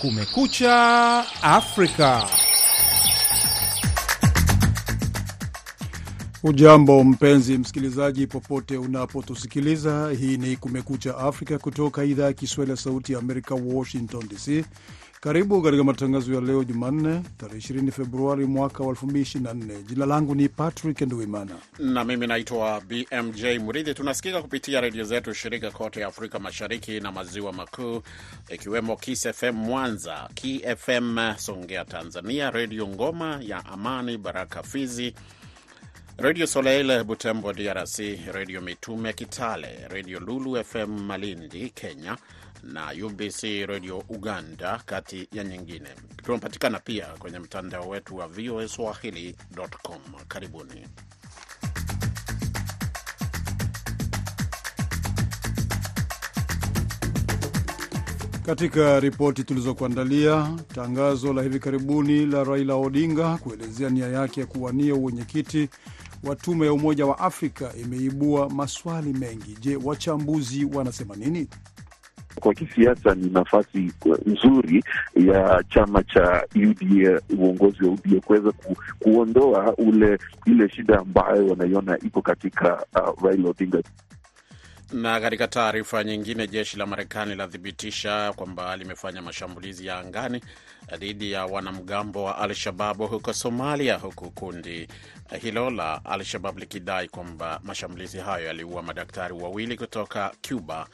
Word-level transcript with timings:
Kumekucha 0.00 1.24
Afrika. 1.42 2.28
Ujambo 6.42 7.04
mpenzi 7.04 7.58
msikilizaji, 7.58 8.26
popote 8.26 8.76
unapotusikiliza. 8.76 10.10
Hii 10.20 10.36
ni 10.36 10.56
Kumekucha 10.56 11.16
Afrika 11.18 11.58
kutoka 11.58 12.04
idhaa 12.04 12.24
ya 12.24 12.32
Kiswahili 12.32 12.70
ya 12.70 12.76
Sauti 12.76 13.12
ya 13.12 13.18
Amerika, 13.18 13.54
Washington 13.54 14.28
DC. 14.28 14.64
Karibu 15.20 15.62
katika 15.62 15.84
matangazo 15.84 16.34
ya 16.34 16.40
leo 16.40 16.64
Jumanne, 16.64 17.22
tarehe 17.38 17.58
20 17.58 17.90
Februari 17.90 18.46
mwaka 18.46 18.84
wa 18.84 18.92
2024. 18.94 19.82
Jina 19.82 20.06
langu 20.06 20.34
ni 20.34 20.48
Patrick 20.48 21.00
Nduimana 21.00 21.52
na 21.78 22.04
mimi 22.04 22.26
naitwa 22.26 22.80
BMJ 22.80 23.44
Muridhi. 23.60 23.94
Tunasikika 23.94 24.42
kupitia 24.42 24.80
redio 24.80 25.04
zetu 25.04 25.34
shirika 25.34 25.70
kote 25.70 26.04
Afrika 26.04 26.38
Mashariki 26.38 27.00
na 27.00 27.12
Maziwa 27.12 27.52
Makuu, 27.52 28.02
ikiwemo 28.48 28.96
Kiss 28.96 29.28
FM 29.28 29.52
Mwanza, 29.56 30.28
KFM 30.34 31.34
Songea 31.36 31.84
Tanzania, 31.84 32.50
Redio 32.50 32.88
Ngoma 32.88 33.40
ya 33.42 33.64
Amani, 33.66 34.18
Baraka 34.18 34.62
Fizi, 34.62 35.14
Redio 36.18 36.46
Soleil 36.46 37.04
Butembo 37.04 37.52
DRC, 37.52 37.98
Redio 38.32 38.60
Mitume 38.60 39.12
Kitale, 39.12 39.68
Redio 39.88 40.20
Lulu 40.20 40.64
FM 40.64 41.00
Malindi 41.06 41.70
Kenya 41.70 42.16
na 42.62 42.92
UBC 43.06 43.66
Radio 43.66 44.02
Uganda, 44.08 44.82
kati 44.86 45.28
ya 45.32 45.44
nyingine. 45.44 45.88
Tunapatikana 46.24 46.78
pia 46.78 47.06
kwenye 47.06 47.38
mtandao 47.38 47.88
wetu 47.88 48.16
wa 48.16 48.28
VOA 48.28 48.68
Swahili.com. 48.68 50.00
Karibuni. 50.28 50.86
Katika 58.46 59.00
ripoti 59.00 59.44
tulizokuandalia, 59.44 60.56
tangazo 60.74 61.32
la 61.32 61.42
hivi 61.42 61.58
karibuni 61.58 62.26
la 62.26 62.44
Raila 62.44 62.74
Odinga 62.74 63.36
kuelezea 63.36 63.90
nia 63.90 64.08
yake 64.08 64.40
ya 64.40 64.46
kuwania 64.46 64.94
uwenyekiti 64.94 65.68
wa 66.24 66.36
tume 66.36 66.66
ya 66.66 66.72
Umoja 66.72 67.06
wa 67.06 67.18
Afrika 67.18 67.72
imeibua 67.80 68.50
maswali 68.50 69.12
mengi. 69.12 69.56
Je, 69.60 69.76
wachambuzi 69.76 70.64
wanasema 70.64 71.16
nini? 71.16 71.48
Kwa 72.40 72.54
kisiasa 72.54 73.14
ni 73.14 73.30
nafasi 73.30 73.92
nzuri 74.26 74.84
ya 75.14 75.64
chama 75.74 76.02
cha 76.02 76.44
UDA, 76.56 77.20
uongozi 77.38 77.84
wa 77.84 77.90
UDA 77.92 78.20
kuweza 78.20 78.52
ku, 78.52 78.76
kuondoa 78.98 79.74
ule 79.76 80.18
ile 80.46 80.68
shida 80.68 80.98
ambayo 80.98 81.46
wanaiona 81.46 81.98
iko 81.98 82.22
katika 82.22 82.84
uh, 82.94 83.22
Raila 83.24 83.48
Odinga. 83.50 83.82
Na 84.92 85.20
katika 85.20 85.48
taarifa 85.48 86.04
nyingine, 86.04 86.46
jeshi 86.48 86.78
la 86.78 86.86
Marekani 86.86 87.34
lathibitisha 87.34 88.32
kwamba 88.36 88.76
limefanya 88.76 89.22
mashambulizi 89.22 89.86
ya 89.86 89.98
angani 89.98 90.40
dhidi 90.98 91.32
ya 91.32 91.46
wanamgambo 91.46 92.24
wa 92.24 92.38
Al-Shababu 92.38 93.06
huko 93.06 93.32
Somalia, 93.32 93.96
huku 93.96 94.30
kundi 94.30 94.88
hilo 95.40 95.70
la 95.70 96.04
Al-Shabab 96.04 96.58
likidai 96.58 97.08
kwamba 97.08 97.60
mashambulizi 97.64 98.18
hayo 98.18 98.46
yaliua 98.46 98.82
madaktari 98.82 99.34
wawili 99.34 99.76
kutoka 99.76 100.32
Cuba 100.48 100.86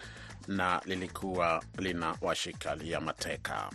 na 0.49 0.81
lilikuwa 0.85 1.63
lina 1.79 2.17
washikalia 2.21 3.01
mateka. 3.01 3.71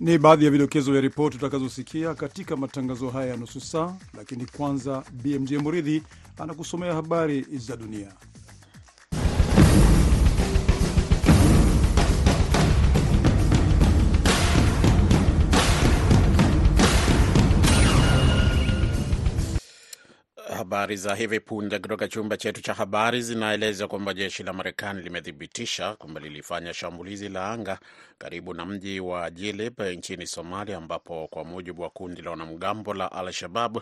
Ni 0.00 0.18
baadhi 0.18 0.44
ya 0.44 0.50
vidokezo 0.50 0.92
vya 0.92 1.00
ripoti 1.00 1.36
utakazosikia 1.36 2.14
katika 2.14 2.56
matangazo 2.56 3.10
haya 3.10 3.26
ya 3.30 3.36
nusu 3.36 3.60
saa, 3.60 3.94
lakini 4.16 4.46
kwanza 4.46 5.02
BMJ 5.12 5.52
Muridhi 5.54 6.02
anakusomea 6.38 6.94
habari 6.94 7.42
za 7.42 7.76
dunia. 7.76 8.12
Habari 20.70 20.96
za 20.96 21.14
hivi 21.14 21.40
punde 21.40 21.78
kutoka 21.78 22.08
chumba 22.08 22.36
chetu 22.36 22.62
cha 22.62 22.74
habari 22.74 23.22
zinaeleza 23.22 23.88
kwamba 23.88 24.14
jeshi 24.14 24.42
la 24.42 24.52
Marekani 24.52 25.02
limethibitisha 25.02 25.94
kwamba 25.94 26.20
lilifanya 26.20 26.74
shambulizi 26.74 27.28
la 27.28 27.50
anga 27.50 27.78
karibu 28.18 28.54
na 28.54 28.66
mji 28.66 29.00
wa 29.00 29.30
Jilib 29.30 29.80
nchini 29.80 30.26
Somalia, 30.26 30.76
ambapo 30.76 31.28
kwa 31.28 31.44
mujibu 31.44 31.82
wa 31.82 31.90
kundi 31.90 32.22
la 32.22 32.30
wanamgambo 32.30 32.94
la 32.94 33.12
Al-Shabab, 33.12 33.78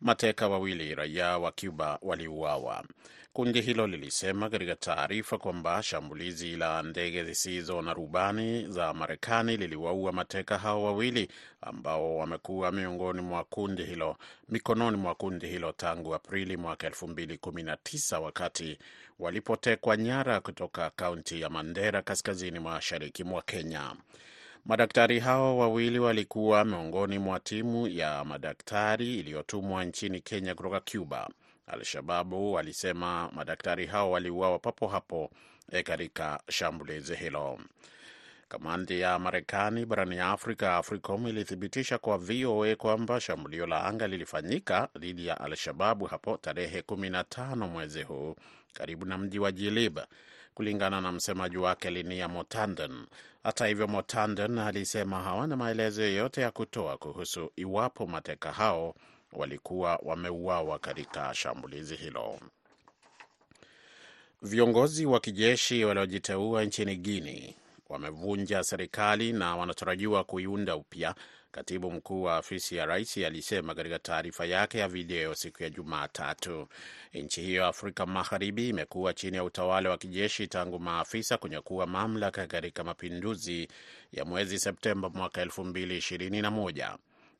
mateka 0.00 0.48
wawili 0.48 0.94
raia 0.94 1.38
wa 1.38 1.52
Cuba 1.52 1.98
waliuawa. 2.02 2.84
Kundi 3.38 3.60
hilo 3.60 3.86
lilisema 3.86 4.50
katika 4.50 4.76
taarifa 4.76 5.38
kwamba 5.38 5.82
shambulizi 5.82 6.56
la 6.56 6.82
ndege 6.82 7.24
zisizo 7.24 7.82
na 7.82 7.92
rubani 7.94 8.66
za 8.66 8.94
Marekani 8.94 9.56
liliwaua 9.56 10.12
mateka 10.12 10.58
hao 10.58 10.84
wawili 10.84 11.28
ambao 11.60 12.16
wamekuwa 12.16 12.72
miongoni 12.72 13.20
mwa 13.20 13.44
kundi 13.44 13.84
hilo 13.84 14.16
mikononi 14.48 14.96
mwa 14.96 15.14
kundi 15.14 15.46
hilo 15.46 15.72
tangu 15.72 16.14
Aprili 16.14 16.56
mwaka 16.56 16.88
2019 16.88 18.18
wakati 18.20 18.78
walipotekwa 19.18 19.96
nyara 19.96 20.40
kutoka 20.40 20.90
kaunti 20.90 21.40
ya 21.40 21.50
Mandera 21.50 22.02
kaskazini 22.02 22.58
mashariki 22.60 23.24
mwa 23.24 23.42
Kenya. 23.42 23.94
Madaktari 24.64 25.18
hao 25.20 25.58
wawili 25.58 25.98
walikuwa 25.98 26.64
miongoni 26.64 27.18
mwa 27.18 27.40
timu 27.40 27.88
ya 27.88 28.24
madaktari 28.24 29.18
iliyotumwa 29.18 29.84
nchini 29.84 30.20
Kenya 30.20 30.54
kutoka 30.54 30.80
Cuba. 30.80 31.28
Al-Shababu 31.68 32.52
walisema 32.52 33.30
madaktari 33.32 33.86
hao 33.86 34.10
waliuawa 34.10 34.58
papo 34.58 34.88
hapo 34.88 35.30
e 35.72 35.82
katika 35.82 36.40
shambulizi 36.50 37.14
hilo. 37.14 37.58
Kamandi 38.48 39.00
ya 39.00 39.18
Marekani 39.18 39.86
barani 39.86 40.16
ya 40.16 40.28
Afrika, 40.30 40.76
AFRICOM, 40.76 41.26
ilithibitisha 41.26 41.98
kwa 41.98 42.18
VOA 42.18 42.76
kwamba 42.76 43.20
shambulio 43.20 43.66
la 43.66 43.84
anga 43.84 44.06
lilifanyika 44.06 44.88
dhidi 44.98 45.26
ya 45.26 45.40
Al-Shababu 45.40 46.04
hapo 46.04 46.36
tarehe 46.36 46.80
15 46.80 47.56
mwezi 47.68 48.02
huu 48.02 48.36
karibu 48.72 49.06
na 49.06 49.18
mji 49.18 49.38
wa 49.38 49.52
Jilib, 49.52 49.98
kulingana 50.54 51.00
na 51.00 51.12
msemaji 51.12 51.56
wake 51.56 51.90
Linia 51.90 52.28
Motanden. 52.28 53.06
Hata 53.42 53.66
hivyo, 53.66 53.86
Motanden 53.88 54.58
alisema 54.58 55.22
hawana 55.22 55.56
maelezo 55.56 56.02
yoyote 56.02 56.40
ya 56.40 56.50
kutoa 56.50 56.98
kuhusu 56.98 57.52
iwapo 57.56 58.06
mateka 58.06 58.52
hao 58.52 58.94
walikuwa 59.32 59.98
wameuawa 60.02 60.78
katika 60.78 61.34
shambulizi 61.34 61.96
hilo. 61.96 62.40
Viongozi 64.42 65.06
wa 65.06 65.20
kijeshi 65.20 65.84
waliojiteua 65.84 66.64
nchini 66.64 66.96
Guinea 66.96 67.52
wamevunja 67.88 68.64
serikali 68.64 69.32
na 69.32 69.56
wanatarajiwa 69.56 70.24
kuiunda 70.24 70.76
upya, 70.76 71.14
katibu 71.50 71.90
mkuu 71.90 72.22
wa 72.22 72.36
afisi 72.36 72.76
ya 72.76 72.86
rais 72.86 73.16
alisema 73.18 73.74
katika 73.74 73.98
taarifa 73.98 74.46
yake 74.46 74.78
ya 74.78 74.88
video 74.88 75.34
siku 75.34 75.62
ya 75.62 75.70
Jumatatu. 75.70 76.68
Nchi 77.14 77.40
hiyo 77.40 77.66
Afrika 77.66 78.06
Magharibi 78.06 78.68
imekuwa 78.68 79.14
chini 79.14 79.36
ya 79.36 79.44
utawala 79.44 79.90
wa 79.90 79.98
kijeshi 79.98 80.46
tangu 80.46 80.78
maafisa 80.78 81.38
kunyakua 81.38 81.86
mamlaka 81.86 82.46
katika 82.46 82.84
mapinduzi 82.84 83.68
ya 84.12 84.24
mwezi 84.24 84.58
Septemba 84.58 85.08
mwaka 85.10 85.44
2021. 85.44 86.96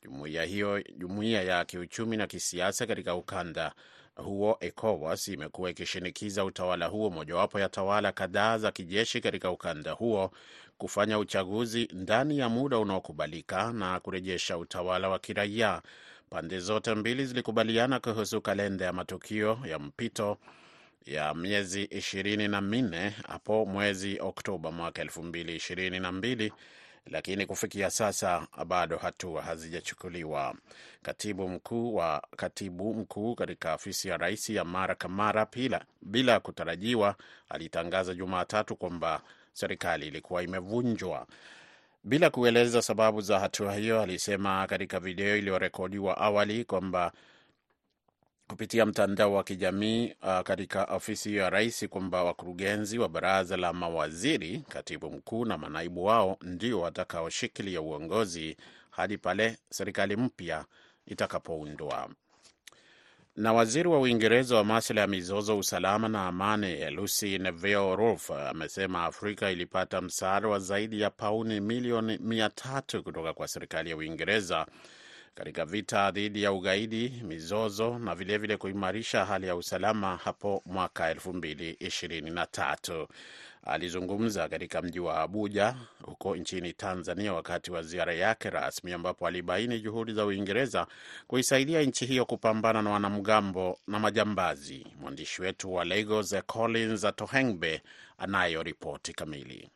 Jumuiya 0.09 0.43
hiyo, 0.45 0.83
jumuiya 0.99 1.43
ya 1.43 1.65
kiuchumi 1.65 2.17
na 2.17 2.27
kisiasa 2.27 2.87
katika 2.87 3.15
ukanda 3.15 3.73
huo 4.17 4.57
ECOWAS 4.61 5.29
imekuwa 5.29 5.71
ikishinikiza 5.71 6.45
utawala 6.45 6.87
huo, 6.87 7.11
mojawapo 7.11 7.61
ya 7.61 7.69
tawala 7.69 8.13
kadhaa 8.13 8.59
za 8.59 8.73
kijeshi 8.73 9.21
katika 9.21 9.51
ukanda 9.51 9.93
huo, 9.93 10.31
kufanya 10.79 11.19
uchaguzi 11.19 11.89
ndani 11.93 12.39
ya 12.39 12.49
muda 12.49 12.79
unaokubalika 12.79 13.73
na 13.73 14.01
kurejesha 14.01 14.59
utawala 14.59 15.09
wa 15.09 15.19
kiraia. 15.19 15.83
Pande 16.31 16.59
zote 16.61 16.95
mbili 16.95 17.27
zilikubaliana 17.27 18.01
kuhusu 18.01 18.41
kalenda 18.41 18.85
ya 18.85 18.93
matukio 18.93 19.59
ya 19.65 19.79
mpito 19.79 20.39
ya 21.07 21.35
miezi 21.35 21.83
ishirini 21.85 22.49
na 22.49 22.61
minne 22.61 23.09
hapo 23.29 23.67
mwezi 23.67 24.21
Oktoba 24.21 24.71
mwaka 24.73 25.03
elfu 25.03 25.23
mbili 25.23 25.57
ishirini 25.57 26.01
na 26.01 26.13
mbili 26.13 26.53
lakini 27.11 27.47
kufikia 27.47 27.91
sasa 27.91 28.47
bado 28.67 28.97
hatua 28.97 29.43
hazijachukuliwa. 29.43 30.55
Katibu 31.03 31.49
mkuu 31.49 31.95
wa 31.95 32.23
katibu 32.37 32.95
mkuu 32.95 33.35
katika 33.35 33.73
afisi 33.73 34.09
ya 34.09 34.17
rais 34.17 34.51
ya 34.51 34.65
mara 34.65 34.95
Kamara 34.95 35.47
pila 35.47 35.85
bila 36.03 36.41
kutarajiwa 36.41 37.15
alitangaza 37.49 38.15
Jumatatu 38.15 38.77
kwamba 38.77 39.21
serikali 39.53 40.07
ilikuwa 40.07 40.43
imevunjwa. 40.43 41.27
Bila 42.05 42.31
kueleza 42.31 42.83
sababu 42.83 43.21
za 43.21 43.39
hatua 43.39 43.75
hiyo, 43.75 44.03
alisema 44.03 44.67
katika 44.67 45.01
video 45.01 45.37
iliyorekodiwa 45.37 46.19
awali 46.19 46.65
kwamba 46.65 47.13
kupitia 48.59 48.87
mtandao 48.87 49.33
wa 49.35 49.45
kijamii 49.45 50.15
uh, 50.23 50.41
katika 50.41 50.85
ofisi 50.85 51.37
ya 51.37 51.51
rais 51.51 51.89
kwamba 51.89 52.25
wakurugenzi 52.25 52.99
wa 52.99 53.09
baraza 53.09 53.57
la 53.57 53.73
mawaziri, 53.73 54.63
katibu 54.69 55.11
mkuu 55.11 55.45
na 55.45 55.59
manaibu 55.59 56.05
wao 56.05 56.39
ndio 56.43 56.81
watakaoshikilia 56.81 57.81
uongozi 57.81 58.57
hadi 58.91 59.19
pale 59.19 59.59
serikali 59.71 60.17
mpya 60.17 60.65
itakapoundwa. 61.07 62.09
Na 63.37 63.53
waziri 63.53 63.89
wa 63.89 64.01
Uingereza 64.01 64.57
wa 64.57 64.65
masuala 64.65 65.01
ya 65.01 65.07
mizozo, 65.07 65.59
usalama 65.59 66.09
na 66.09 66.27
amani, 66.27 66.91
Lucy 66.91 67.39
Neville 67.39 67.97
Rolf 67.97 68.31
amesema 68.31 69.05
Afrika 69.05 69.51
ilipata 69.51 70.01
msaada 70.01 70.49
wa 70.49 70.59
zaidi 70.59 71.01
ya 71.01 71.11
pauni 71.11 71.61
milioni 71.61 72.19
mia 72.19 72.49
tatu 72.51 73.03
kutoka 73.03 73.33
kwa 73.33 73.49
serikali 73.49 73.91
ya 73.91 73.97
Uingereza 73.97 74.67
katika 75.35 75.65
vita 75.65 76.11
dhidi 76.11 76.43
ya 76.43 76.53
ugaidi, 76.53 77.23
mizozo 77.27 77.99
na 77.99 78.15
vilevile 78.15 78.57
kuimarisha 78.57 79.25
hali 79.25 79.47
ya 79.47 79.57
usalama 79.57 80.17
hapo 80.17 80.63
mwaka 80.67 81.15
2023. 81.15 83.07
Alizungumza 83.65 84.49
katika 84.49 84.83
mji 84.83 85.01
wa 85.01 85.21
Abuja 85.21 85.75
huko 86.03 86.37
nchini 86.37 86.73
Tanzania 86.73 87.33
wakati 87.35 87.71
wa 87.71 87.83
ziara 87.83 88.15
yake 88.15 88.51
rasmi, 88.51 88.93
ambapo 88.93 89.27
alibaini 89.27 89.81
juhudi 89.81 90.13
za 90.13 90.27
Uingereza 90.27 90.87
kuisaidia 91.27 91.83
nchi 91.83 92.07
hiyo 92.07 92.25
kupambana 92.25 92.83
na 92.83 92.91
wanamgambo 92.91 93.79
na 93.87 93.99
majambazi. 93.99 94.87
Mwandishi 95.01 95.43
wetu 95.43 95.75
wa 95.75 95.85
Lagos 95.85 96.35
Collins 96.47 97.05
Atohengbe 97.05 97.83
anayo 98.19 98.63
ripoti 98.63 99.13
kamili. 99.13 99.71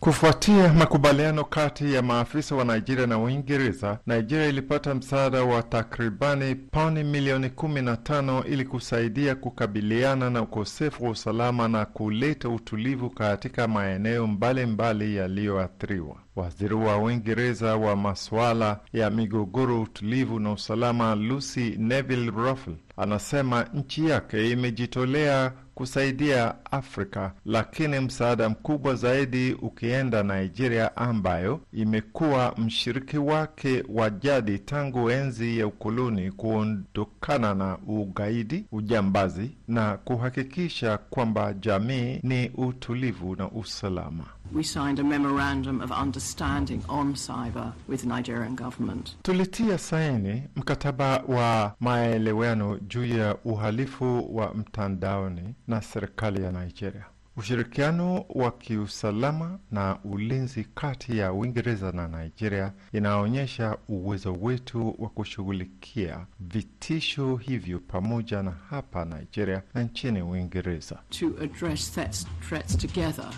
Kufuatia 0.00 0.72
makubaliano 0.72 1.44
kati 1.44 1.94
ya 1.94 2.02
maafisa 2.02 2.54
wa 2.54 2.64
Nigeria 2.64 3.06
na 3.06 3.18
Uingereza, 3.18 3.98
Nigeria 4.06 4.46
ilipata 4.48 4.94
msaada 4.94 5.42
wa 5.44 5.62
takribani 5.62 6.54
pauni 6.54 7.04
milioni 7.04 7.50
kumi 7.50 7.82
na 7.82 7.96
tano 7.96 8.44
ili 8.44 8.64
kusaidia 8.64 9.34
kukabiliana 9.34 10.30
na 10.30 10.42
ukosefu 10.42 11.04
wa 11.04 11.10
usalama 11.10 11.68
na 11.68 11.84
kuleta 11.84 12.48
utulivu 12.48 13.10
katika 13.10 13.68
maeneo 13.68 14.26
mbalimbali 14.26 15.16
yaliyoathiriwa. 15.16 16.16
Waziri 16.36 16.74
wa 16.74 16.98
Uingereza 16.98 17.76
wa 17.76 17.96
masuala 17.96 18.80
ya 18.92 19.10
migogoro, 19.10 19.82
utulivu 19.82 20.40
na 20.40 20.52
usalama, 20.52 21.14
Lucy 21.14 21.74
Neville 21.78 22.30
Ruffle, 22.30 22.76
anasema 22.96 23.66
nchi 23.74 24.08
yake 24.08 24.50
imejitolea 24.50 25.52
kusaidia 25.76 26.54
Afrika, 26.70 27.32
lakini 27.44 28.00
msaada 28.00 28.48
mkubwa 28.48 28.94
zaidi 28.94 29.52
ukienda 29.52 30.22
Nigeria, 30.22 30.96
ambayo 30.96 31.60
imekuwa 31.72 32.54
mshiriki 32.58 33.18
wake 33.18 33.84
wa 33.88 34.10
jadi 34.10 34.58
tangu 34.58 35.10
enzi 35.10 35.58
ya 35.58 35.66
ukoloni, 35.66 36.30
kuondokana 36.30 37.54
na 37.54 37.78
ugaidi, 37.86 38.64
ujambazi 38.72 39.50
na 39.68 39.96
kuhakikisha 39.96 40.98
kwamba 40.98 41.52
jamii 41.54 42.20
ni 42.22 42.48
utulivu 42.56 43.36
na 43.36 43.50
usalama. 43.50 44.24
We 44.52 44.62
signed 44.62 44.98
a 44.98 45.04
memorandum 45.04 45.80
of 45.82 45.90
understanding 45.92 46.82
on 46.88 47.14
cyber 47.14 47.72
with 47.88 48.00
the 48.00 48.06
Nigerian 48.06 48.54
government. 48.56 49.16
Tulitia 49.22 49.78
saini 49.78 50.42
mkataba 50.56 51.22
wa 51.28 51.74
maelewano 51.80 52.78
juu 52.78 53.04
ya 53.04 53.36
uhalifu 53.44 54.36
wa 54.36 54.54
mtandaoni 54.54 55.54
na 55.68 55.82
serikali 55.82 56.42
ya 56.42 56.52
Nigeria. 56.52 57.04
Ushirikiano 57.36 58.24
wa 58.28 58.50
kiusalama 58.50 59.58
na 59.70 59.98
ulinzi 60.04 60.66
kati 60.74 61.18
ya 61.18 61.32
Uingereza 61.32 61.92
na 61.92 62.08
Nigeria 62.08 62.72
inaonyesha 62.92 63.76
uwezo 63.88 64.32
wetu 64.32 64.94
wa 64.98 65.08
kushughulikia 65.08 66.26
vitisho 66.40 67.36
hivyo 67.36 67.78
pamoja 67.78 68.42
na 68.42 68.52
hapa 68.70 69.04
Nigeria 69.04 69.62
na 69.74 69.82
nchini 69.82 70.22
Uingereza. 70.22 70.98
To 71.20 71.26
address 71.42 71.92
threats, 71.92 72.26
threats 72.48 72.76
together 72.78 73.28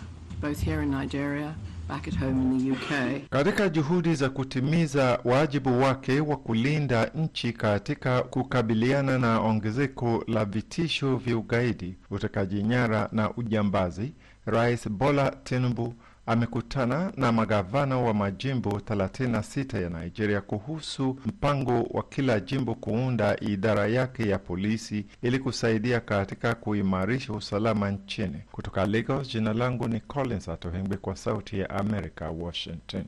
both 0.41 0.61
here 0.65 0.83
in 0.83 0.91
Nigeria, 0.91 1.55
back 1.89 2.07
at 2.09 2.15
home 2.15 2.41
in 2.43 2.59
the 2.59 2.73
UK. 2.73 3.23
Katika 3.31 3.69
juhudi 3.69 4.15
za 4.15 4.29
kutimiza 4.31 5.19
wajibu 5.25 5.81
wake 5.83 6.21
wa 6.21 6.37
kulinda 6.37 7.11
nchi 7.15 7.53
katika 7.53 8.23
kukabiliana 8.23 9.19
na 9.19 9.41
ongezeko 9.41 10.25
la 10.27 10.45
vitisho 10.45 11.17
vya 11.17 11.37
ugaidi, 11.37 11.97
utekaji 12.11 12.63
nyara 12.63 13.09
na 13.13 13.35
ujambazi, 13.37 14.13
Rais 14.47 14.89
Bola 14.89 15.31
Tinubu 15.45 15.95
amekutana 16.29 17.13
na 17.17 17.33
magavana 17.33 17.99
wa 17.99 18.15
majimbo 18.15 18.71
36 18.71 19.83
ya 19.83 19.89
Nigeria 19.91 20.41
kuhusu 20.41 21.17
mpango 21.27 21.83
wa 21.83 22.03
kila 22.03 22.41
jimbo 22.41 22.75
kuunda 22.75 23.37
idara 23.41 23.87
yake 23.87 24.29
ya 24.29 24.39
polisi 24.39 25.07
ili 25.23 25.39
kusaidia 25.39 26.01
katika 26.01 26.55
kuimarisha 26.55 27.33
usalama 27.33 27.91
nchini. 27.91 28.43
Kutoka 28.53 28.87
Lagos, 28.87 29.29
jina 29.29 29.53
langu 29.53 29.89
ni 29.89 30.01
Collins 30.01 30.49
Atohengbe, 30.49 30.97
kwa 30.97 31.17
Sauti 31.17 31.59
ya 31.59 31.71
America, 31.71 32.23
Washington. 32.41 33.05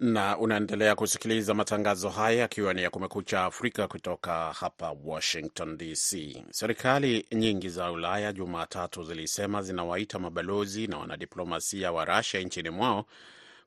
Na 0.00 0.38
unaendelea 0.38 0.94
kusikiliza 0.94 1.54
matangazo 1.54 2.08
haya 2.08 2.44
akiwa 2.44 2.74
ni 2.74 2.82
ya 2.82 2.90
Kumekucha 2.90 3.44
Afrika 3.44 3.88
kutoka 3.88 4.52
hapa 4.52 4.96
Washington 5.04 5.76
DC. 5.76 6.36
Serikali 6.50 7.26
nyingi 7.32 7.68
za 7.68 7.90
Ulaya 7.92 8.32
Jumatatu 8.32 9.04
zilisema 9.04 9.62
zinawaita 9.62 10.18
mabalozi 10.18 10.86
na 10.86 10.98
wanadiplomasia 10.98 11.92
wa 11.92 12.04
Russia 12.04 12.40
nchini 12.40 12.70
mwao 12.70 13.04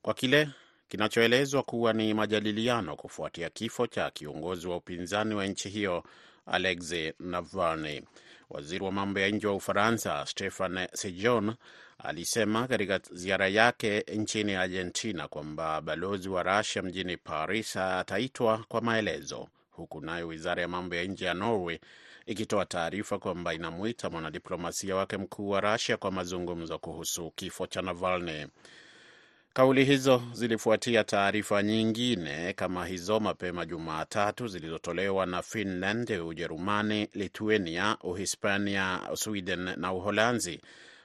kwa 0.01 0.13
kile 0.13 0.49
kinachoelezwa 0.87 1.63
kuwa 1.63 1.93
ni 1.93 2.13
majadiliano 2.13 2.95
kufuatia 2.95 3.49
kifo 3.49 3.87
cha 3.87 4.11
kiongozi 4.11 4.67
wa 4.67 4.75
upinzani 4.77 5.35
wa 5.35 5.45
nchi 5.45 5.69
hiyo 5.69 6.03
Alexei 6.45 7.13
Navalny. 7.19 8.01
Waziri 8.49 8.83
wa 8.83 8.91
mambo 8.91 9.19
ya 9.19 9.29
nje 9.29 9.47
wa 9.47 9.55
Ufaransa 9.55 10.25
Stefan 10.25 10.87
Sejourne 10.93 11.53
alisema 12.03 12.67
katika 12.67 12.99
ziara 13.11 13.47
yake 13.47 13.99
nchini 14.15 14.55
Argentina 14.55 15.27
kwamba 15.27 15.81
balozi 15.81 16.29
wa 16.29 16.43
Rusia 16.43 16.81
mjini 16.81 17.17
Paris 17.17 17.75
ataitwa 17.77 18.65
kwa 18.67 18.81
maelezo, 18.81 19.47
huku 19.71 20.01
nayo 20.01 20.27
wizara 20.27 20.61
ya 20.61 20.67
mambo 20.67 20.95
ya 20.95 21.03
nje 21.03 21.25
ya 21.25 21.33
Norway 21.33 21.79
ikitoa 22.25 22.65
taarifa 22.65 23.19
kwamba 23.19 23.53
inamwita 23.53 24.09
mwanadiplomasia 24.09 24.95
wake 24.95 25.17
mkuu 25.17 25.49
wa 25.49 25.61
Rusia 25.61 25.97
kwa 25.97 26.11
mazungumzo 26.11 26.79
kuhusu 26.79 27.31
kifo 27.31 27.67
cha 27.67 27.81
Navalny. 27.81 28.47
Kauli 29.53 29.85
hizo 29.85 30.23
zilifuatia 30.33 31.03
taarifa 31.03 31.63
nyingine 31.63 32.53
kama 32.53 32.85
hizo 32.85 33.19
mapema 33.19 33.65
Jumatatu 33.65 34.47
zilizotolewa 34.47 35.25
na 35.25 35.41
Finland, 35.41 36.11
Ujerumani, 36.11 37.07
Lithuania, 37.13 37.97
Uhispania, 38.03 38.99
Sweden 39.15 39.69
na 39.77 39.93
Uholanzi 39.93 40.61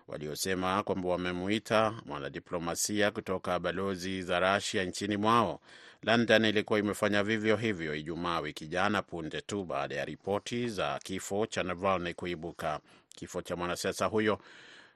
waliosema 0.08 0.82
kwamba 0.82 1.08
wamemuita 1.08 1.94
mwanadiplomasia 2.06 3.10
kutoka 3.10 3.58
balozi 3.58 4.22
za 4.22 4.40
Rasia 4.40 4.84
nchini 4.84 5.16
mwao. 5.16 5.60
London 6.02 6.44
ilikuwa 6.44 6.78
imefanya 6.78 7.22
vivyo 7.22 7.56
hivyo 7.56 7.94
Ijumaa 7.94 8.40
wiki 8.40 8.66
jana, 8.66 9.02
punde 9.02 9.40
tu 9.40 9.64
baada 9.64 9.94
ya 9.94 10.05
ripoti 10.05 10.69
za 10.69 10.99
kifo 11.05 11.46
cha 11.46 11.62
Navalny 11.62 12.14
kuibuka. 12.14 12.81
Kifo 13.14 13.43
cha 13.43 13.56
mwanasiasa 13.56 14.06
huyo 14.06 14.38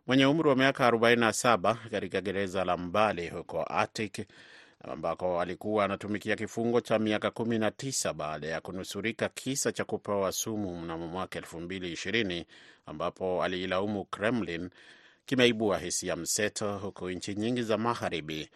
mwenye 0.06 0.26
umri 0.26 0.48
wa 0.48 0.56
miaka 0.56 0.90
47 0.90 1.76
katika 1.90 2.20
gereza 2.20 2.64
la 2.64 2.76
Mbale 2.76 3.28
huko 3.28 3.62
Arctic 3.62 4.26
ambako 4.84 5.40
alikuwa 5.40 5.84
anatumikia 5.84 6.36
kifungo 6.36 6.80
cha 6.80 6.98
miaka 6.98 7.28
19 7.28 8.12
baada 8.12 8.46
ya 8.46 8.60
kunusurika 8.60 9.28
kisa 9.28 9.72
cha 9.72 9.84
kupewa 9.84 10.32
sumu 10.32 10.76
mnamo 10.80 11.06
mwaka 11.06 11.40
2020 11.40 12.44
ambapo 12.86 13.44
aliilaumu 13.44 14.04
Kremlin 14.04 14.70
kimeibua 15.32 15.78
hisia 15.78 16.16
mseto, 16.16 16.78
huku 16.78 17.10
nchi 17.10 17.34
nyingi 17.34 17.62
za 17.62 17.78
magharibi 17.78 18.48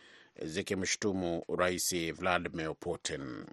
zikimshutumu 0.43 1.43
Rais 1.59 2.13
Vladimir 2.13 2.75
Putin. 2.81 3.45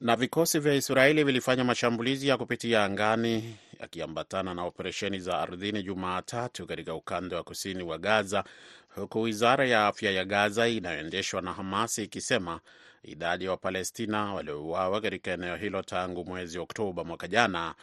Na 0.00 0.16
vikosi 0.16 0.58
vya 0.58 0.74
Israeli 0.74 1.24
vilifanya 1.24 1.64
mashambulizi 1.64 2.28
ya 2.28 2.36
kupitia 2.36 2.84
angani 2.84 3.56
yakiambatana 3.80 4.54
na 4.54 4.64
operesheni 4.64 5.18
za 5.20 5.38
ardhini 5.38 5.82
Jumatatu 5.82 6.66
katika 6.66 6.94
ukanda 6.94 7.36
wa 7.36 7.42
kusini 7.42 7.82
wa 7.82 7.98
Gaza, 7.98 8.44
huku 8.94 9.20
wizara 9.22 9.66
ya 9.66 9.86
afya 9.86 10.10
ya 10.10 10.24
Gaza 10.24 10.68
inayoendeshwa 10.68 11.42
na 11.42 11.52
Hamasi 11.52 12.02
ikisema 12.04 12.60
idadi 13.02 13.44
ya 13.44 13.50
Wapalestina 13.50 14.34
waliouawa 14.34 15.00
katika 15.00 15.30
eneo 15.30 15.56
hilo 15.56 15.82
tangu 15.82 16.24
mwezi 16.24 16.58
Oktoba 16.58 17.04
mwaka 17.04 17.28
jana 17.28 17.74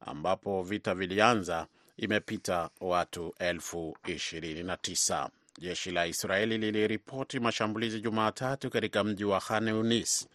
ambapo 0.00 0.62
vita 0.62 0.94
vilianza 0.94 1.66
imepita 1.98 2.70
watu 2.80 3.34
elfu 3.38 3.96
ishirini 4.06 4.62
na 4.62 4.76
tisa. 4.76 5.30
Jeshi 5.58 5.90
la 5.90 6.06
Israeli 6.06 6.58
liliripoti 6.58 7.40
mashambulizi 7.40 8.00
Jumatatu 8.00 8.70
katika 8.70 9.04
mji 9.04 9.24
wa 9.24 9.40
Khan 9.40 9.68
Yunis 9.68 10.28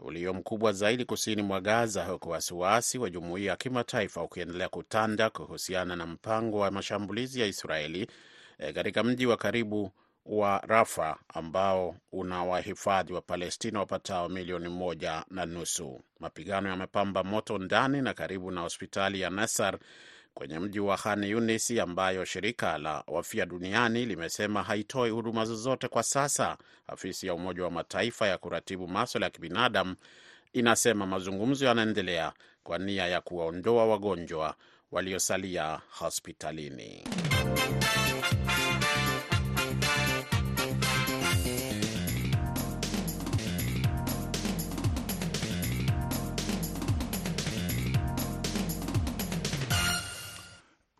ulio 0.00 0.34
mkubwa 0.34 0.72
zaidi 0.72 1.04
kusini 1.04 1.42
mwa 1.42 1.60
Gaza, 1.60 2.04
huku 2.04 2.30
wasiwasi 2.30 2.98
wa 2.98 3.10
jumuiya 3.10 3.50
ya 3.50 3.56
kimataifa 3.56 4.22
ukiendelea 4.22 4.68
kutanda 4.68 5.30
kuhusiana 5.30 5.96
na 5.96 6.06
mpango 6.06 6.58
wa 6.58 6.70
mashambulizi 6.70 7.40
ya 7.40 7.46
Israeli 7.46 8.06
katika 8.74 9.02
mji 9.04 9.26
wa 9.26 9.36
karibu 9.36 9.92
wa 10.26 10.62
Rafa 10.66 11.16
ambao 11.28 11.96
una 12.12 12.44
wahifadhi 12.44 13.12
wa 13.12 13.20
Palestina 13.20 13.78
wapatao 13.78 14.28
milioni 14.28 14.68
moja 14.68 15.24
na 15.30 15.46
nusu. 15.46 16.00
Mapigano 16.20 16.68
yamepamba 16.68 17.24
moto 17.24 17.58
ndani 17.58 18.02
na 18.02 18.14
karibu 18.14 18.50
na 18.50 18.60
hospitali 18.60 19.20
ya 19.20 19.30
Nasar 19.30 19.78
kwenye 20.34 20.58
mji 20.58 20.80
wa 20.80 20.96
Khan 20.96 21.24
Yunis 21.24 21.70
ambayo 21.70 22.24
shirika 22.24 22.78
la 22.78 23.04
wafia 23.06 23.46
duniani 23.46 24.06
limesema 24.06 24.62
haitoi 24.62 25.10
huduma 25.10 25.44
zozote 25.44 25.88
kwa 25.88 26.02
sasa. 26.02 26.56
Afisi 26.86 27.26
ya 27.26 27.34
Umoja 27.34 27.64
wa 27.64 27.70
Mataifa 27.70 28.26
ya 28.26 28.38
kuratibu 28.38 28.88
maswala 28.88 29.26
ya 29.26 29.30
kibinadamu 29.30 29.96
inasema 30.52 31.06
mazungumzo 31.06 31.66
yanaendelea 31.66 32.32
kwa 32.62 32.78
nia 32.78 33.06
ya 33.06 33.20
kuwaondoa 33.20 33.86
wagonjwa 33.86 34.54
waliosalia 34.92 35.80
hospitalini. 35.90 37.04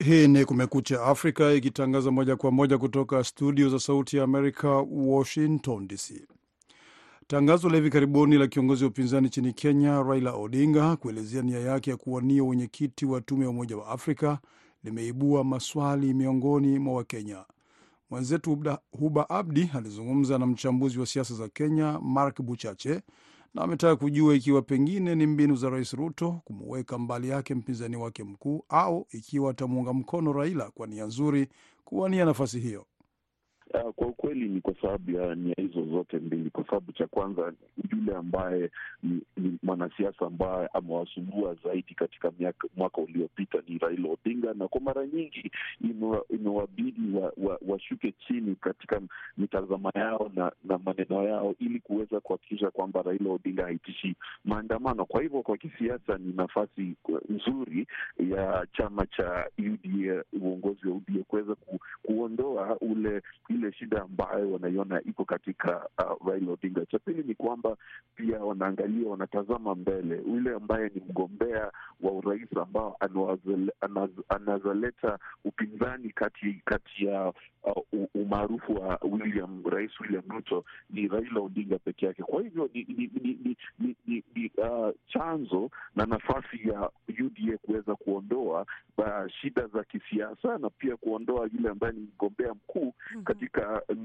Hii 0.04 0.28
ni 0.28 0.44
Kumekucha 0.44 1.02
Afrika 1.02 1.52
ikitangaza 1.52 2.10
moja 2.10 2.36
kwa 2.36 2.50
moja 2.50 2.78
kutoka 2.78 3.24
studio 3.24 3.68
za 3.68 3.78
Sauti 3.78 4.16
ya 4.16 4.24
Amerika, 4.24 4.68
Washington 4.90 5.88
DC. 5.88 6.26
Tangazo 7.26 7.68
la 7.68 7.76
hivi 7.76 7.90
karibuni 7.90 8.38
la 8.38 8.46
kiongozi 8.46 8.84
wa 8.84 8.90
upinzani 8.90 9.26
nchini 9.26 9.52
Kenya, 9.52 10.02
Raila 10.02 10.32
Odinga, 10.32 10.96
kuelezea 10.96 11.42
nia 11.42 11.58
yake 11.60 11.90
ya 11.90 11.96
kuwania 11.96 12.44
wenyekiti 12.44 13.06
wa 13.06 13.20
tume 13.20 13.44
ya 13.44 13.50
Umoja 13.50 13.76
wa 13.76 13.86
Afrika 13.88 14.38
limeibua 14.84 15.44
maswali 15.44 16.14
miongoni 16.14 16.78
mwa 16.78 16.94
Wakenya. 16.94 17.44
Mwenzetu 18.10 18.58
Huba 18.98 19.30
Abdi 19.30 19.70
alizungumza 19.74 20.38
na 20.38 20.46
mchambuzi 20.46 20.98
wa 21.00 21.06
siasa 21.06 21.34
za 21.34 21.48
Kenya, 21.48 21.98
Mark 22.02 22.42
Buchache, 22.42 23.00
na 23.54 23.62
ametaka 23.62 23.96
kujua 23.96 24.34
ikiwa 24.34 24.62
pengine 24.62 25.14
ni 25.14 25.26
mbinu 25.26 25.56
za 25.56 25.70
Rais 25.70 25.92
Ruto 25.92 26.40
kumuweka 26.44 26.98
mbali 26.98 27.28
yake 27.28 27.54
mpinzani 27.54 27.96
wake 27.96 28.24
mkuu 28.24 28.64
au 28.68 29.06
ikiwa 29.10 29.50
atamuunga 29.50 29.92
mkono 29.92 30.32
Raila 30.32 30.70
kwa 30.70 30.86
nia 30.86 31.04
nzuri 31.04 31.48
kuwania 31.84 32.24
nafasi 32.24 32.60
hiyo. 32.60 32.86
Uh, 33.74 33.90
kwa 33.94 34.06
ukweli 34.06 34.48
ni 34.48 34.60
kwa 34.60 34.74
sababu 34.82 35.10
ya 35.10 35.34
nia 35.34 35.54
hizo 35.56 35.84
zote 35.86 36.16
mbili. 36.18 36.50
Kwa 36.50 36.64
sababu 36.64 36.92
cha 36.92 37.06
kwanza, 37.06 37.52
yule 37.92 38.16
ambaye 38.16 38.70
ni, 39.02 39.20
ni 39.36 39.58
mwanasiasa 39.62 40.26
ambaye 40.26 40.68
amewasumbua 40.72 41.56
zaidi 41.64 41.94
katika 41.94 42.32
miaka, 42.38 42.68
mwaka 42.76 43.00
uliopita 43.00 43.58
ni 43.68 43.78
Raila 43.78 44.08
Odinga, 44.08 44.54
na 44.54 44.68
kwa 44.68 44.80
mara 44.80 45.06
nyingi 45.06 45.50
imewabidi 46.30 47.16
washuke 47.66 48.06
wa, 48.06 48.12
wa 48.12 48.26
chini 48.26 48.54
katika 48.54 49.00
mitazamo 49.38 49.90
yao 49.94 50.30
na, 50.34 50.52
na 50.64 50.78
maneno 50.78 51.22
yao 51.24 51.54
ili 51.58 51.80
kuweza 51.80 52.20
kuhakikisha 52.20 52.70
kwamba 52.70 53.02
Raila 53.02 53.30
Odinga 53.30 53.62
haitishi 53.64 54.14
maandamano. 54.44 55.04
Kwa 55.04 55.22
hivyo 55.22 55.42
kwa 55.42 55.56
kisiasa 55.56 56.18
ni 56.18 56.32
nafasi 56.32 56.94
nzuri 57.28 57.86
ya 58.30 58.66
chama 58.76 59.06
cha 59.06 59.46
UDA, 59.58 60.24
uongozi 60.42 60.88
wa 60.88 60.94
UDA 60.94 61.22
kuweza 61.28 61.54
ku, 61.54 61.78
kuondoa 62.02 62.76
ule 62.80 63.22
ile 63.70 63.78
shida 63.78 64.02
ambayo 64.02 64.52
wanaiona 64.52 65.02
iko 65.02 65.24
katika 65.24 65.88
uh, 65.98 66.28
Raila 66.28 66.52
Odinga. 66.52 66.86
Cha 66.86 66.98
pili 66.98 67.22
ni 67.22 67.34
kwamba 67.34 67.76
pia 68.16 68.38
wanaangalia, 68.38 69.08
wanatazama 69.10 69.74
mbele, 69.74 70.22
yule 70.26 70.54
ambaye 70.54 70.90
ni 70.94 71.00
mgombea 71.08 71.72
wa 72.00 72.12
urais 72.12 72.48
ambao 72.62 72.96
anazaleta 74.28 75.18
upinzani 75.44 76.10
kati 76.10 76.62
kati 76.64 77.04
ya 77.06 77.32
uh, 77.62 78.06
umaarufu 78.14 78.74
wa 78.74 78.98
William 79.02 79.62
Rais 79.70 80.00
William 80.00 80.24
Ruto 80.28 80.64
ni 80.90 81.08
Raila 81.08 81.40
Odinga 81.40 81.78
peke 81.78 82.06
yake. 82.06 82.22
Kwa 82.22 82.42
hivyo 82.42 82.70
ni, 82.74 82.84
ni, 82.88 83.10
ni, 83.22 83.56
ni, 83.78 83.96
ni, 84.06 84.24
ni, 84.34 84.50
uh, 84.58 84.90
chanzo 85.08 85.70
na 85.96 86.06
nafasi 86.06 86.68
ya 86.68 86.90
UDA 87.26 87.58
kuweza 87.58 87.94
kuondoa 87.94 88.66
shida 89.40 89.66
za 89.66 89.84
kisiasa 89.84 90.58
na 90.58 90.70
pia 90.70 90.96
kuondoa 90.96 91.48
yule 91.54 91.68
ambaye 91.68 91.92
ni 91.92 92.00
mgombea 92.00 92.54
mkuu 92.54 92.94
katika 93.24 93.82
uh, 93.88 93.96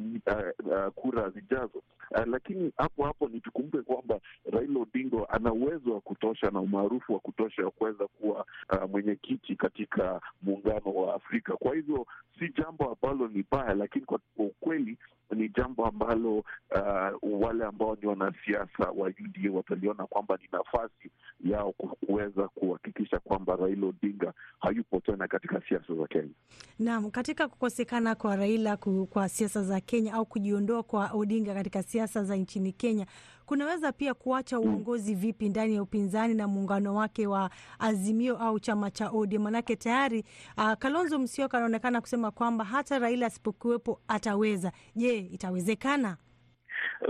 uh, 0.68 0.88
kura 0.96 1.30
zijazo. 1.30 1.84
Uh, 2.12 2.26
lakini 2.28 2.72
hapo 2.78 3.04
hapo 3.04 3.28
nitukumbuke 3.28 3.84
kwamba 3.84 4.20
Raila 4.52 4.80
Odinga 4.80 5.30
ana 5.30 5.54
uwezo 5.54 5.94
wa 5.94 6.02
kutosha 6.02 6.50
na 6.52 6.60
umaarufu 6.60 7.14
wa 7.14 7.20
kutosha 7.20 7.66
wa 7.66 7.72
kuweza 7.72 8.08
kuwa 8.08 8.46
uh, 8.72 8.90
mwenyekiti 8.90 9.56
katika 9.56 10.22
muungano 10.42 10.92
wa 10.94 11.16
Afrika. 11.16 11.54
Kwa 11.58 11.76
hivyo 11.76 12.06
si 12.40 12.50
jambo 12.58 12.92
ambalo 13.02 13.28
ni 13.28 13.46
baya, 13.52 13.74
lakini 13.74 14.06
kwa 14.06 14.20
ukweli 14.38 14.98
ni 15.32 15.50
jambo 15.50 15.86
ambalo 15.86 16.36
uh, 16.38 17.42
wale 17.42 17.66
ambao 17.66 17.98
ni 18.02 18.08
wanasiasa 18.08 18.84
wa 18.96 19.08
UDA 19.08 19.52
wataliona 19.54 20.06
kwamba 20.08 20.38
ni 20.42 20.50
nafasi 20.52 21.12
yao 21.46 21.72
kuweza 21.72 22.48
kuhakikisha 22.48 23.20
kwamba 23.20 23.56
Raila 23.56 23.88
Odinga 23.88 24.34
hayupo 24.60 25.00
tena 25.00 25.28
katika 25.28 25.62
siasa 25.70 25.96
za 25.96 26.08
Kenya. 26.08 26.34
Naam, 26.80 27.12
katika 27.12 27.48
kukosekana 27.48 28.16
kwa 28.16 28.36
Raila 28.36 28.78
kwa 29.10 29.30
siasa 29.30 29.64
za 29.64 29.80
Kenya 29.82 30.14
au 30.14 30.26
kujiondoa 30.26 30.84
kwa 30.84 31.10
Odinga 31.14 31.54
katika 31.54 31.84
siasa 31.84 32.24
za 32.24 32.36
nchini 32.36 32.72
Kenya 32.74 33.06
kunaweza 33.46 33.92
pia 33.92 34.14
kuacha 34.14 34.60
uongozi 34.60 35.16
vipi 35.16 35.50
ndani 35.50 35.76
ya 35.76 35.84
upinzani 35.84 36.34
na 36.34 36.48
muungano 36.48 36.96
wake 36.96 37.28
wa 37.28 37.50
Azimio 37.80 38.38
au 38.38 38.60
chama 38.60 38.92
cha 38.92 39.10
ODM? 39.10 39.42
Manake 39.42 39.76
tayari 39.76 40.24
uh, 40.58 40.74
Kalonzo 40.74 41.20
Musyoka 41.20 41.58
anaonekana 41.58 42.02
kusema 42.02 42.32
kwamba 42.32 42.64
hata 42.66 43.00
Raila 43.00 43.26
asipokuwepo 43.26 44.02
ataweza. 44.08 44.72
Je, 44.96 45.18
itawezekana? 45.18 46.18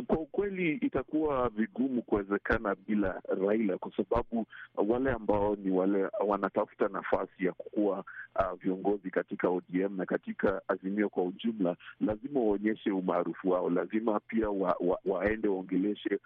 Kwa 0.08 0.18
ukweli 0.20 0.72
itakuwa 0.74 1.50
vigumu 1.50 2.02
kuwezekana 2.02 2.76
bila 2.88 3.22
Raila, 3.48 3.78
kwa 3.78 3.92
sababu 3.98 4.46
wale 4.76 5.12
ambao 5.12 5.56
ni 5.56 5.72
wale 5.72 6.08
wanatafuta 6.28 6.88
nafasi 6.88 7.46
ya 7.46 7.52
kukuwa 7.54 8.04
uh, 8.36 8.60
viongozi 8.64 9.12
katika 9.12 9.50
ODM 9.50 9.98
na 9.98 10.06
katika 10.06 10.62
Azimio 10.68 11.10
kwa 11.10 11.24
ujumla, 11.24 11.76
lazima 12.02 12.40
waonyeshe 12.40 12.92
umaarufu 12.92 13.50
wao, 13.50 13.70
lazima 13.70 14.20
pia 14.20 14.50
wa, 14.50 14.76
wa, 14.80 15.00
waende 15.06 15.48
waongeleshe 15.48 16.20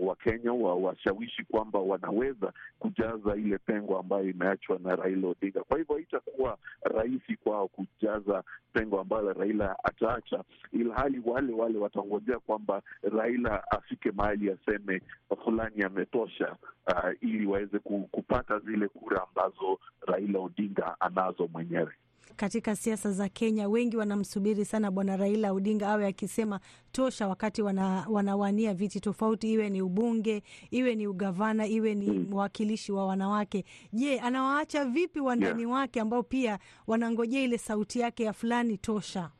Wakenya 0.00 0.52
wa, 0.52 0.74
wa 0.74 0.74
washawishi 0.74 1.42
wa 1.42 1.46
kwamba 1.50 1.78
wanaweza 1.78 2.52
kujaza 2.78 3.36
ile 3.36 3.58
pengo 3.58 3.98
ambayo 3.98 4.30
imeachwa 4.30 4.78
na 4.78 4.96
Raila 4.96 5.28
Odinga. 5.28 5.60
Kwa 5.64 5.78
hivyo 5.78 5.94
haitakuwa 5.94 6.58
rahisi 6.82 7.36
kwao 7.36 7.68
kujaza 7.68 8.44
pengo 8.72 9.00
ambalo 9.00 9.32
Raila 9.32 9.76
ataacha, 9.84 10.44
ilhali 10.72 11.22
wale 11.24 11.52
wale 11.52 11.78
watangojea 11.78 12.38
kwamba 12.38 12.82
Raila 13.02 13.70
afike 13.70 14.10
mahali 14.10 14.50
aseme 14.50 15.00
fulani 15.44 15.82
ametosha, 15.82 16.56
uh, 16.86 17.10
ili 17.20 17.46
waweze 17.46 17.78
kupata 18.10 18.58
zile 18.58 18.88
kura 18.88 19.22
ambazo 19.28 19.78
Raila 20.06 20.38
Odinga 20.38 20.96
anazo 21.00 21.48
mwenyewe. 21.52 21.92
Katika 22.36 22.76
siasa 22.76 23.12
za 23.12 23.28
Kenya 23.28 23.68
wengi 23.68 23.96
wanamsubiri 23.96 24.64
sana 24.64 24.90
bwana 24.90 25.16
Raila 25.16 25.52
Odinga 25.52 25.88
awe 25.88 26.06
akisema 26.06 26.60
tosha, 26.92 27.28
wakati 27.28 27.62
wana, 27.62 28.06
wanawania 28.10 28.74
viti 28.74 29.00
tofauti, 29.00 29.52
iwe 29.52 29.70
ni 29.70 29.82
ubunge, 29.82 30.42
iwe 30.70 30.94
ni 30.94 31.06
ugavana, 31.06 31.66
iwe 31.66 31.94
ni 31.94 32.10
mwakilishi 32.18 32.92
wa 32.92 33.06
wanawake. 33.06 33.64
Je, 33.92 34.20
anawaacha 34.20 34.84
vipi 34.84 35.20
wandani 35.20 35.62
yeah, 35.62 35.72
wake 35.74 36.00
ambao 36.00 36.22
pia 36.22 36.58
wanangojea 36.86 37.42
ile 37.42 37.58
sauti 37.58 38.00
yake 38.00 38.24
ya 38.24 38.32
fulani 38.32 38.78
tosha? 38.78 39.30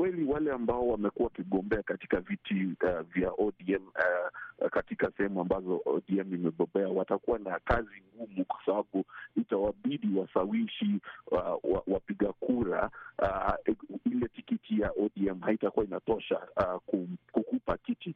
Kwa 0.00 0.08
ukweli 0.08 0.24
wale 0.32 0.52
ambao 0.52 0.88
wamekuwa 0.88 1.24
wakigombea 1.28 1.82
katika 1.82 2.20
viti 2.20 2.54
uh, 2.84 3.00
vya 3.14 3.30
ODM 3.38 3.82
uh, 4.62 4.68
katika 4.70 5.10
sehemu 5.16 5.40
ambazo 5.40 5.80
ODM 5.86 6.34
imebobea 6.34 6.88
watakuwa 6.88 7.38
na 7.38 7.58
kazi 7.64 7.88
ngumu, 8.16 8.44
kwa 8.44 8.56
sababu 8.66 9.04
itawabidi 9.36 10.18
wasawishi 10.18 11.00
uh, 11.30 11.80
wapiga 11.86 12.32
kura 12.32 12.90
uh, 13.22 13.74
ile 14.12 14.28
tikiti 14.28 14.80
ya 14.80 14.90
ODM 14.92 15.40
haitakuwa 15.40 15.84
inatosha 15.84 16.40
uh, 16.56 17.02
kukupa 17.32 17.76
kiti. 17.76 18.14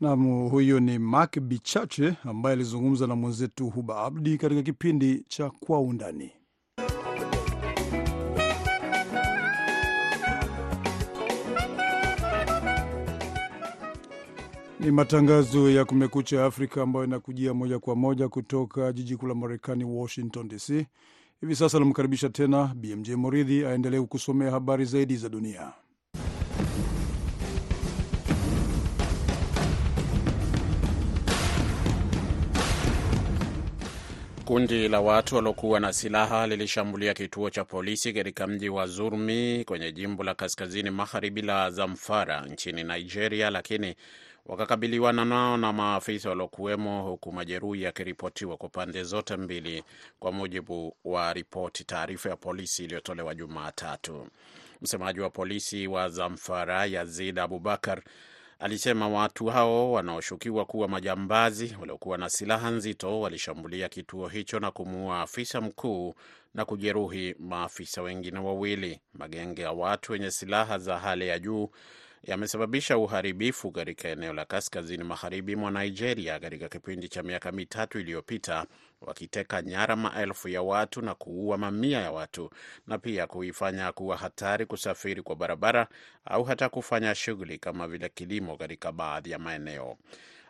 Nam, 0.00 0.48
huyo 0.48 0.80
ni 0.80 0.98
Mark 0.98 1.40
Bichache 1.40 2.14
ambaye 2.24 2.52
alizungumza 2.56 3.06
na 3.06 3.16
mwenzetu 3.16 3.68
Huba 3.70 3.96
Abdi 4.04 4.38
katika 4.38 4.62
kipindi 4.62 5.24
cha 5.28 5.50
Kwa 5.50 5.80
Undani. 5.80 6.32
Ni 14.86 14.92
matangazo 14.92 15.70
ya 15.70 15.84
Kumekucha 15.84 16.44
Afrika 16.44 16.82
ambayo 16.82 17.04
inakujia 17.04 17.54
moja 17.54 17.78
kwa 17.78 17.96
moja 17.96 18.28
kutoka 18.28 18.92
jiji 18.92 19.16
kuu 19.16 19.26
la 19.26 19.34
Marekani, 19.34 19.84
Washington 19.84 20.48
DC. 20.48 20.86
Hivi 21.40 21.56
sasa 21.56 21.78
namkaribisha 21.78 22.28
tena 22.28 22.74
BMJ 22.76 23.10
Moridhi 23.10 23.64
aendelee 23.64 24.00
kusomea 24.00 24.50
habari 24.50 24.84
zaidi 24.84 25.16
za 25.16 25.28
dunia. 25.28 25.72
Kundi 34.44 34.88
la 34.88 35.00
watu 35.00 35.36
waliokuwa 35.36 35.80
na 35.80 35.92
silaha 35.92 36.46
lilishambulia 36.46 37.14
kituo 37.14 37.50
cha 37.50 37.64
polisi 37.64 38.12
katika 38.12 38.46
mji 38.46 38.68
wa 38.68 38.86
Zurmi 38.86 39.64
kwenye 39.64 39.92
jimbo 39.92 40.24
la 40.24 40.34
kaskazini 40.34 40.90
magharibi 40.90 41.42
la 41.42 41.70
Zamfara 41.70 42.46
nchini 42.46 42.84
Nigeria, 42.84 43.50
lakini 43.50 43.94
wakakabiliwana 44.48 45.24
nao 45.24 45.56
na 45.56 45.72
maafisa 45.72 46.28
waliokuwemo, 46.28 47.02
huku 47.02 47.32
majeruhi 47.32 47.82
yakiripotiwa 47.82 48.56
kwa 48.56 48.68
pande 48.68 49.02
zote 49.04 49.36
mbili, 49.36 49.84
kwa 50.18 50.32
mujibu 50.32 50.96
wa 51.04 51.32
ripoti 51.32 51.84
taarifa 51.84 52.28
ya 52.28 52.36
polisi 52.36 52.84
iliyotolewa 52.84 53.34
Jumatatu. 53.34 54.26
Msemaji 54.82 55.20
wa 55.20 55.30
polisi 55.30 55.86
wa 55.86 56.08
Zamfara 56.08 56.86
Yazid 56.86 57.38
Abubakar 57.38 58.02
alisema 58.58 59.08
watu 59.08 59.46
hao 59.46 59.92
wanaoshukiwa 59.92 60.64
kuwa 60.64 60.88
majambazi 60.88 61.76
waliokuwa 61.80 62.18
na 62.18 62.30
silaha 62.30 62.70
nzito 62.70 63.20
walishambulia 63.20 63.88
kituo 63.88 64.28
hicho 64.28 64.60
na 64.60 64.70
kumuua 64.70 65.20
afisa 65.22 65.60
mkuu 65.60 66.14
na 66.54 66.64
kujeruhi 66.64 67.34
maafisa 67.38 68.02
wengine 68.02 68.38
wawili. 68.38 69.00
Magenge 69.14 69.62
ya 69.62 69.72
watu 69.72 70.12
wenye 70.12 70.30
silaha 70.30 70.78
za 70.78 70.98
hali 70.98 71.28
ya 71.28 71.38
juu 71.38 71.70
yamesababisha 72.22 72.98
uharibifu 72.98 73.70
katika 73.72 74.08
eneo 74.08 74.32
la 74.32 74.44
kaskazini 74.44 75.04
magharibi 75.04 75.56
mwa 75.56 75.70
Nigeria 75.70 76.40
katika 76.40 76.68
kipindi 76.68 77.08
cha 77.08 77.22
miaka 77.22 77.52
mitatu 77.52 77.98
iliyopita, 78.00 78.66
wakiteka 79.00 79.62
nyara 79.62 79.96
maelfu 79.96 80.48
ya 80.48 80.62
watu 80.62 81.02
na 81.02 81.14
kuua 81.14 81.58
mamia 81.58 82.00
ya 82.00 82.12
watu 82.12 82.50
na 82.86 82.98
pia 82.98 83.26
kuifanya 83.26 83.92
kuwa 83.92 84.16
hatari 84.16 84.66
kusafiri 84.66 85.22
kwa 85.22 85.36
barabara 85.36 85.88
au 86.24 86.44
hata 86.44 86.68
kufanya 86.68 87.14
shughuli 87.14 87.58
kama 87.58 87.88
vile 87.88 88.08
kilimo 88.08 88.56
katika 88.56 88.92
baadhi 88.92 89.30
ya 89.30 89.38
maeneo. 89.38 89.96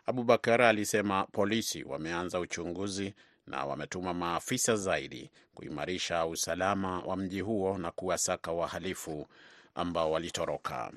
Abubakar 0.05 0.61
alisema 0.61 1.23
polisi 1.31 1.83
wameanza 1.83 2.39
uchunguzi 2.39 3.13
na 3.47 3.65
wametuma 3.65 4.13
maafisa 4.13 4.75
zaidi 4.75 5.31
kuimarisha 5.55 6.25
usalama 6.25 6.99
wa 6.99 7.17
mji 7.17 7.41
huo 7.41 7.77
na 7.77 7.91
kuwasaka 7.91 8.51
wahalifu 8.51 9.27
ambao 9.75 10.11
walitoroka. 10.11 10.91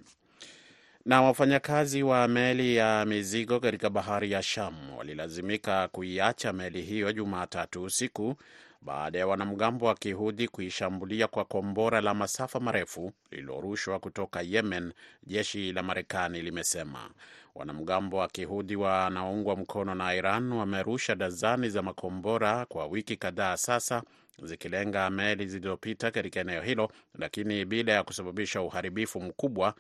Na 1.05 1.23
wafanyakazi 1.23 2.03
wa 2.03 2.29
meli 2.29 2.77
ya 2.77 3.05
mizigo 3.07 3.61
katika 3.61 3.91
bahari 3.91 4.33
ya 4.33 4.43
Sham 4.43 4.75
walilazimika 4.97 5.89
kuiacha 5.89 6.53
meli 6.53 6.83
hiyo 6.83 7.13
Jumatatu 7.13 7.83
usiku 7.83 8.35
baada 8.83 9.19
ya 9.19 9.27
wanamgambo 9.27 9.87
wa 9.87 9.95
Kihudhi 9.95 10.49
kuishambulia 10.49 11.27
kwa 11.29 11.45
kombora 11.45 12.01
la 12.01 12.15
masafa 12.15 12.61
marefu 12.61 13.13
lililorushwa 13.31 13.99
kutoka 13.99 14.43
Yemen, 14.43 14.93
jeshi 15.27 15.73
la 15.73 15.83
Marekani 15.83 16.43
limesema. 16.43 17.11
Wanamgambo 17.55 18.17
wa 18.17 18.29
Kihudhi 18.29 18.77
wanaoungwa 18.77 19.57
mkono 19.57 19.95
na 19.95 20.15
Iran 20.15 20.53
wamerusha 20.53 21.15
dazani 21.15 21.69
za 21.71 21.83
makombora 21.83 22.67
kwa 22.67 22.87
wiki 22.87 23.17
kadhaa 23.17 23.57
sasa 23.57 24.03
zikilenga 24.43 25.11
meli 25.11 25.47
zilizopita 25.47 26.11
katika 26.11 26.41
eneo 26.41 26.63
hilo, 26.63 26.91
lakini 27.19 27.65
bila 27.65 27.93
ya 27.93 28.03
kusababisha 28.03 28.63
uharibifu 28.63 29.21
mkubwa 29.21 29.75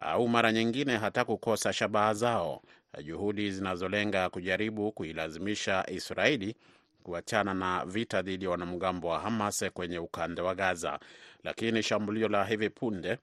au 0.00 0.28
mara 0.28 0.52
nyingine 0.52 0.96
hata 0.96 1.24
kukosa 1.24 1.72
shabaha 1.72 2.14
zao, 2.14 2.62
juhudi 3.04 3.50
zinazolenga 3.50 4.30
kujaribu 4.30 4.92
kuilazimisha 4.92 5.84
Israeli 5.90 6.56
kuachana 7.02 7.54
na 7.54 7.84
vita 7.84 8.22
dhidi 8.22 8.44
ya 8.44 8.50
wanamgambo 8.50 9.08
wa 9.08 9.20
Hamas 9.20 9.64
kwenye 9.74 9.98
ukanda 9.98 10.42
wa 10.42 10.54
Gaza. 10.54 10.98
Lakini 11.44 11.82
shambulio 11.82 12.28
la 12.28 12.44
hivi 12.44 12.70
punde 12.70 13.18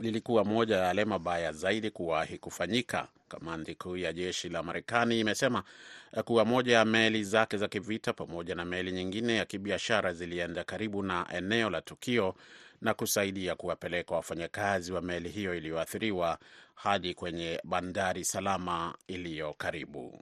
lilikuwa 0.00 0.44
moja 0.44 0.76
ya 0.76 0.84
yale 0.86 1.04
mabaya 1.04 1.52
zaidi 1.52 1.90
kuwahi 1.90 2.38
kufanyika. 2.38 3.08
Kamandi 3.28 3.74
kuu 3.74 3.96
ya 3.96 4.12
jeshi 4.12 4.48
la 4.48 4.62
Marekani 4.62 5.20
imesema 5.20 5.62
kuwa 6.24 6.44
moja 6.44 6.74
ya 6.76 6.84
meli 6.84 7.24
zake 7.24 7.56
za 7.56 7.68
kivita 7.68 8.12
pamoja 8.12 8.54
na 8.54 8.64
meli 8.64 8.92
nyingine 8.92 9.36
ya 9.36 9.44
kibiashara 9.44 10.12
zilienda 10.12 10.64
karibu 10.64 11.02
na 11.02 11.26
eneo 11.34 11.70
la 11.70 11.80
tukio 11.82 12.34
na 12.80 12.94
kusaidia 12.94 13.54
kuwapeleka 13.54 14.14
wafanyakazi 14.14 14.92
wa 14.92 15.00
meli 15.02 15.28
hiyo 15.28 15.54
iliyoathiriwa 15.54 16.38
hadi 16.74 17.14
kwenye 17.14 17.60
bandari 17.64 18.24
salama 18.24 18.94
iliyo 19.08 19.54
karibu. 19.58 20.20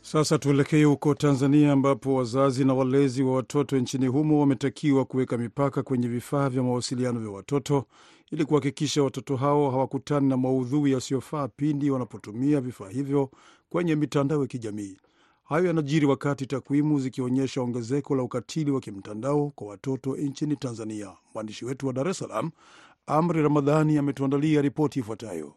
Sasa 0.00 0.38
tuelekee 0.38 0.84
huko 0.84 1.14
Tanzania 1.14 1.72
ambapo 1.72 2.14
wazazi 2.14 2.64
na 2.64 2.74
walezi 2.74 3.22
wa 3.22 3.34
watoto 3.36 3.78
nchini 3.78 4.06
humo 4.06 4.40
wametakiwa 4.40 5.04
kuweka 5.04 5.38
mipaka 5.38 5.82
kwenye 5.82 6.08
vifaa 6.08 6.48
vya 6.48 6.62
mawasiliano 6.62 7.20
vya 7.20 7.30
watoto 7.30 7.84
ili 8.30 8.44
kuhakikisha 8.44 9.02
watoto 9.02 9.36
hao 9.36 9.70
hawakutani 9.70 10.28
na 10.28 10.36
maudhui 10.36 10.92
yasiyofaa 10.92 11.48
pindi 11.48 11.90
wanapotumia 11.90 12.60
vifaa 12.60 12.88
hivyo 12.88 13.30
kwenye 13.74 13.96
mitandao 13.96 14.40
ya 14.40 14.46
kijamii. 14.46 14.96
Hayo 15.44 15.66
yanajiri 15.66 16.06
wakati 16.06 16.46
takwimu 16.46 17.00
zikionyesha 17.00 17.62
ongezeko 17.62 18.14
la 18.16 18.22
ukatili 18.22 18.70
wa 18.70 18.80
kimtandao 18.80 19.52
kwa 19.54 19.66
watoto 19.66 20.16
nchini 20.16 20.56
Tanzania. 20.56 21.12
Mwandishi 21.34 21.64
wetu 21.64 21.86
wa 21.86 21.92
Dar 21.92 22.08
es 22.08 22.18
Salaam, 22.18 22.50
Amri 23.06 23.42
Ramadhani, 23.42 23.98
ametuandalia 23.98 24.62
ripoti 24.62 24.98
ifuatayo. 24.98 25.54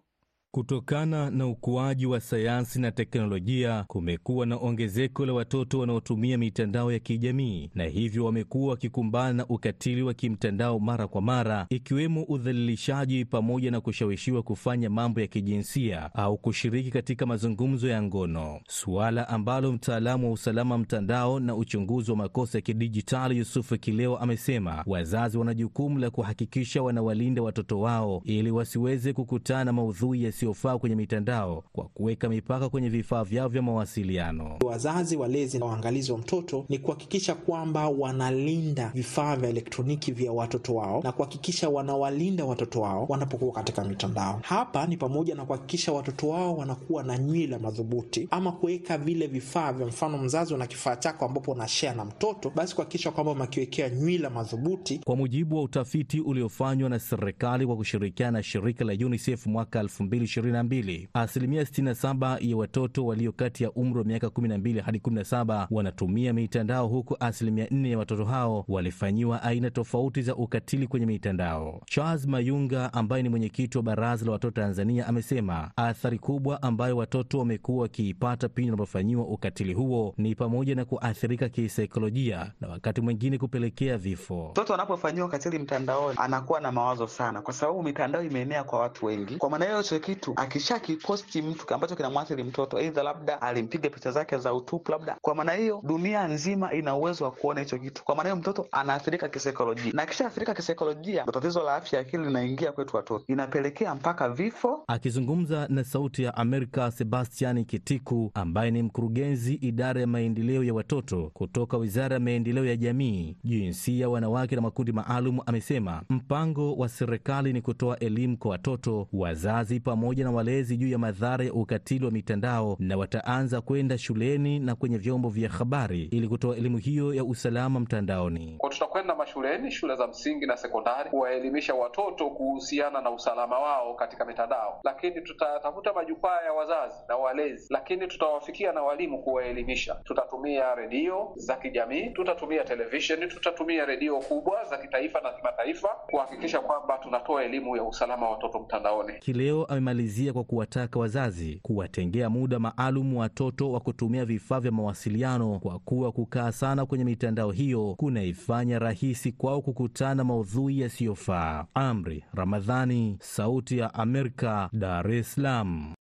Kutokana 0.58 1.30
na 1.32 1.48
ukuaji 1.48 2.06
wa 2.06 2.20
sayansi 2.22 2.82
na 2.82 2.92
teknolojia, 2.92 3.84
kumekuwa 3.88 4.46
na 4.46 4.56
ongezeko 4.58 5.26
la 5.26 5.34
watoto 5.34 5.80
wanaotumia 5.80 6.38
mitandao 6.38 6.92
ya 6.92 7.00
kijamii, 7.00 7.70
na 7.76 7.84
hivyo 7.84 8.26
wamekuwa 8.26 8.70
wakikumbana 8.70 9.34
na 9.34 9.46
ukatili 9.48 10.02
wa 10.04 10.14
kimtandao 10.14 10.80
mara 10.80 11.08
kwa 11.08 11.22
mara, 11.22 11.66
ikiwemo 11.70 12.24
udhalilishaji 12.24 13.26
pamoja 13.26 13.72
na 13.72 13.82
kushawishiwa 13.82 14.44
kufanya 14.44 14.90
mambo 14.90 15.20
ya 15.22 15.28
kijinsia 15.28 16.14
au 16.16 16.38
kushiriki 16.38 16.92
katika 16.92 17.26
mazungumzo 17.26 17.88
ya 17.88 18.04
ngono, 18.04 18.60
suala 18.68 19.28
ambalo 19.30 19.72
mtaalamu 19.72 20.28
wa 20.28 20.34
usalama 20.34 20.78
mtandao 20.78 21.40
na 21.40 21.56
uchunguzi 21.56 22.12
wa 22.12 22.18
makosa 22.18 22.58
ya 22.58 22.62
kidijitali 22.62 23.38
Yusufu 23.38 23.78
Kileo 23.78 24.18
amesema 24.18 24.84
wazazi 24.88 25.38
wana 25.38 25.54
jukumu 25.54 26.00
la 26.00 26.10
kuhakikisha 26.10 26.84
wanawalinda 26.84 27.42
watoto 27.42 27.80
wao 27.80 28.22
ili 28.26 28.52
wasiweze 28.52 29.14
kukutana 29.14 29.64
na 29.66 29.74
maudhui 29.74 30.24
yasiyofaa 30.48 30.78
kwenye 30.78 30.96
mitandao 30.96 31.64
kwa 31.74 31.86
kuweka 31.86 32.30
mipaka 32.30 32.70
kwenye 32.70 32.90
vifaa 32.90 33.24
vyao 33.24 33.48
vya 33.48 33.62
mawasiliano. 33.62 34.58
Wazazi, 34.66 35.18
walezi 35.18 35.60
na 35.60 35.66
waangalizi 35.66 36.12
wa 36.12 36.18
mtoto 36.18 36.66
ni 36.70 36.80
kuhakikisha 36.80 37.36
kwamba 37.36 37.90
wanalinda 37.90 38.92
vifaa 38.96 39.36
vya 39.36 39.50
elektroniki 39.50 40.12
vya 40.12 40.32
watoto 40.32 40.76
wao 40.76 41.02
na 41.04 41.12
kuhakikisha 41.12 41.70
wanawalinda 41.70 42.46
watoto 42.46 42.82
wao 42.82 43.06
wanapokuwa 43.10 43.52
katika 43.54 43.84
mitandao. 43.84 44.40
Hapa 44.44 44.88
ni 44.88 44.98
pamoja 44.98 45.36
na 45.36 45.46
kuhakikisha 45.46 45.92
watoto 45.92 46.28
wao 46.30 46.58
wanakuwa 46.58 47.04
na 47.04 47.18
nywila 47.18 47.60
madhubuti 47.60 48.28
ama 48.32 48.52
kuweka 48.52 48.98
vile 48.98 49.28
vifaa 49.28 49.74
vya, 49.74 49.88
mfano 49.88 50.18
mzazi 50.18 50.54
una 50.54 50.68
kifaa 50.68 50.96
chako 50.96 51.26
ambapo 51.26 51.52
unashea 51.52 51.94
na 51.94 52.06
mtoto, 52.06 52.50
basi 52.56 52.76
kuhakikisha 52.76 53.12
kwamba 53.12 53.32
umekiwekea 53.32 53.90
nywila 53.90 54.30
madhubuti. 54.30 55.00
Kwa 55.06 55.16
mujibu 55.16 55.56
wa 55.56 55.62
utafiti 55.64 56.20
uliofanywa 56.20 56.90
na 56.90 57.00
serikali 57.00 57.66
kwa 57.66 57.76
kushirikiana 57.76 58.32
na 58.38 58.44
shirika 58.44 58.86
la 58.86 58.94
UNICEF 58.94 59.46
mwaka 59.48 59.80
2022, 60.28 61.08
asilimia 61.14 61.64
67 61.64 62.38
ya 62.50 62.58
watoto 62.58 63.06
walio 63.06 63.32
kati 63.32 63.64
ya 63.64 63.72
umri 63.72 64.00
wa 64.00 64.06
miaka 64.06 64.28
12 64.28 64.82
hadi 64.82 64.98
17 65.00 65.68
wanatumia 65.72 66.34
mitandao, 66.34 66.88
huku 66.88 67.18
asilimia 67.20 67.66
4 67.66 67.90
ya 67.92 67.98
watoto 67.98 68.26
hao 68.26 68.66
walifanyiwa 68.68 69.44
aina 69.44 69.70
tofauti 69.72 70.22
za 70.22 70.36
ukatili 70.36 70.88
kwenye 70.88 71.06
mitandao. 71.06 71.82
Charles 71.86 72.26
Mayunga 72.28 72.94
ambaye 72.94 73.24
ni 73.24 73.30
mwenyekiti 73.30 73.78
wa 73.78 73.84
Baraza 73.84 74.26
la 74.26 74.32
Watoto 74.32 74.62
Tanzania 74.62 75.08
amesema 75.08 75.72
athari 75.76 76.20
kubwa 76.20 76.62
ambayo 76.62 76.98
watoto 76.98 77.40
wamekuwa 77.40 77.82
wakiipata 77.82 78.50
pindi 78.50 78.72
wanapofanyiwa 78.72 79.26
ukatili 79.28 79.74
huo 79.74 80.14
ni 80.18 80.36
pamoja 80.36 80.76
na 80.76 80.86
kuathirika 80.86 81.50
kisaikolojia 81.50 82.52
na 82.62 82.68
wakati 82.68 83.02
mwingine 83.02 83.38
kupelekea 83.38 83.98
vifo. 83.98 84.48
Mtoto 84.52 84.74
anapofanyiwa 84.74 85.28
ukatili 85.28 85.60
mtandaoni 85.60 86.18
anakuwa 86.22 86.60
na 86.60 86.72
mawazo 86.72 87.08
sana, 87.08 87.42
kwa 87.42 87.54
sababu 87.54 87.84
mitandao 87.84 88.24
imeenea 88.24 88.64
kwa 88.64 88.80
watu 88.80 89.06
wengi. 89.06 89.36
Kwa 89.36 89.50
maana 89.50 89.66
hiyo, 89.66 89.84
kitu 90.18 90.34
akishakiposti 90.36 91.42
mtu 91.42 91.74
ambacho 91.74 91.96
kinamwathiri 91.96 92.44
mtoto, 92.44 92.78
aidha 92.78 93.04
labda 93.04 93.42
alimpiga 93.42 93.90
picha 93.90 94.12
zake 94.12 94.38
za 94.38 94.54
utupu, 94.54 94.92
labda 94.92 95.18
kwa 95.22 95.36
maana 95.36 95.52
hiyo 95.54 95.82
dunia 95.84 96.28
nzima 96.28 96.74
ina 96.74 96.96
uwezo 96.96 97.24
wa 97.26 97.32
kuona 97.32 97.62
hicho 97.62 97.78
kitu. 97.80 98.04
Kwa 98.04 98.16
maana 98.16 98.30
hiyo 98.30 98.36
mtoto 98.42 98.68
anaathirika 98.72 99.30
kisaikolojia, 99.30 99.92
na 99.94 100.04
akishaathirika 100.04 100.54
kisaikolojia, 100.54 101.24
tatizo 101.26 101.64
la 101.64 101.76
afya 101.76 102.00
ya 102.00 102.06
akili 102.08 102.26
linaingia 102.26 102.72
kwetu 102.72 102.96
watoto, 102.96 103.24
inapelekea 103.28 103.96
mpaka 103.96 104.30
vifo. 104.30 104.84
Akizungumza 104.88 105.68
na 105.70 105.84
Sauti 105.84 106.24
ya 106.24 106.36
Amerika, 106.38 106.92
Sebastiani 106.92 107.66
Kitiku 107.66 108.32
ambaye 108.34 108.72
ni 108.72 108.84
mkurugenzi 108.84 109.54
idara 109.54 110.02
ya 110.02 110.08
maendeleo 110.08 110.64
ya 110.64 110.74
watoto 110.74 111.32
kutoka 111.34 111.78
Wizara 111.78 112.14
ya 112.14 112.20
Maendeleo 112.20 112.66
ya 112.66 112.76
Jamii, 112.76 113.38
Jinsia, 113.44 114.10
Wanawake 114.10 114.56
na 114.56 114.62
Makundi 114.62 114.92
Maalum 114.92 115.40
amesema 115.46 116.04
mpango 116.10 116.76
wa 116.76 116.90
serikali 116.90 117.54
ni 117.54 117.62
kutoa 117.62 118.00
elimu 118.00 118.38
kwa 118.38 118.52
watoto, 118.52 119.08
wazazi 119.14 119.80
pamoja 119.80 120.07
na 120.16 120.32
walezi 120.32 120.78
juu 120.78 120.88
ya 120.88 120.98
madhara 120.98 121.46
ya 121.46 121.54
ukatili 121.54 122.06
wa 122.06 122.12
mitandao, 122.12 122.76
na 122.80 122.98
wataanza 122.98 123.62
kwenda 123.62 123.98
shuleni 123.98 124.60
na 124.60 124.76
kwenye 124.76 124.98
vyombo 124.98 125.30
vya 125.30 125.50
habari 125.50 126.04
ili 126.04 126.28
kutoa 126.28 126.56
elimu 126.58 126.78
hiyo 126.78 127.14
ya 127.14 127.24
usalama 127.24 127.80
mtandaoni. 127.80 128.56
Kwa 128.58 128.70
tutakwenda 128.70 129.16
mashuleni, 129.16 129.72
shule 129.72 129.96
za 129.96 130.08
msingi 130.08 130.46
na 130.46 130.58
sekondari, 130.58 131.10
kuwaelimisha 131.10 131.74
watoto 131.76 132.30
kuhusiana 132.30 133.02
na 133.02 133.12
usalama 133.12 133.60
wao 133.60 133.94
katika 133.96 134.26
mitandao, 134.26 134.80
lakini 134.84 135.22
tutatafuta 135.22 135.94
majukwaa 135.94 136.42
ya 136.42 136.54
wazazi 136.54 136.96
na 137.10 137.16
walezi, 137.16 137.68
lakini 137.74 138.08
tutawafikia 138.08 138.72
na 138.72 138.82
walimu 138.84 139.24
kuwaelimisha. 139.24 139.96
Tutatumia 140.04 140.76
redio 140.76 141.32
za 141.36 141.56
kijamii, 141.56 142.10
tutatumia 142.10 142.64
televisheni, 142.64 143.28
tutatumia 143.28 143.86
redio 143.86 144.20
kubwa 144.20 144.66
za 144.66 144.78
kitaifa 144.78 145.22
na 145.22 145.32
kimataifa 145.34 145.88
kuhakikisha 146.10 146.60
kwamba 146.60 146.98
tunatoa 146.98 147.44
elimu 147.44 147.76
ya 147.78 147.84
usalama 147.84 148.26
wa 148.26 148.32
watoto 148.32 148.60
mtandaoni. 148.60 149.14
Kileo 149.20 149.66
amemaliza 149.66 149.97
amemalizia 149.98 150.34
kwa 150.34 150.44
kuwataka 150.44 151.00
wazazi 151.00 151.60
kuwatengea 151.62 152.30
muda 152.30 152.60
maalum 152.60 153.16
watoto 153.16 153.72
wa 153.72 153.80
kutumia 153.80 154.26
vifaa 154.26 154.60
vya 154.60 154.72
mawasiliano, 154.72 155.60
kwa 155.60 155.80
kuwa 155.80 156.12
kukaa 156.12 156.52
sana 156.52 156.86
kwenye 156.86 157.04
mitandao 157.04 157.52
hiyo 157.52 157.96
kunaifanya 157.98 158.80
rahisi 158.80 159.32
kwao 159.32 159.62
kukutana 159.62 160.24
maudhui 160.24 160.80
yasiyofaa. 160.80 161.66
Amri 161.74 162.24
Ramadhani, 162.34 163.18
Sauti 163.22 163.78
ya 163.78 163.94
Amerika, 163.94 164.70
Dar 164.74 165.12
es 165.12 165.34
Salaam. 165.34 165.97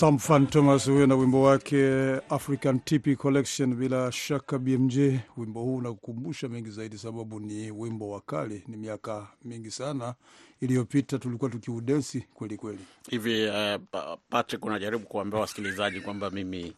Sam 0.00 0.18
Fan 0.18 0.46
Thomas 0.46 0.86
huyo 0.90 1.06
na 1.06 1.14
wimbo 1.14 1.42
wake 1.42 2.14
African 2.30 2.80
TP 2.80 3.16
Collection. 3.16 3.74
Bila 3.74 4.12
shaka 4.12 4.58
BMJ, 4.58 4.98
wimbo 5.36 5.60
huu 5.62 5.76
unakukumbusha 5.76 6.48
mengi 6.48 6.70
zaidi, 6.70 6.98
sababu 6.98 7.40
ni 7.40 7.70
wimbo 7.70 8.10
wa 8.10 8.20
kale, 8.20 8.62
ni 8.68 8.76
miaka 8.76 9.26
mingi 9.44 9.70
sana 9.70 10.14
iliyopita 10.60 11.18
tulikuwa 11.18 11.50
tukiudensi 11.50 12.20
kweli 12.34 12.56
kweli. 12.56 12.78
hivi. 13.10 13.46
Uh, 13.48 13.80
Patrick, 14.30 14.64
unajaribu 14.64 15.06
kuambia 15.06 15.40
wasikilizaji 15.40 16.00
kwamba 16.00 16.30
mimi 16.30 16.72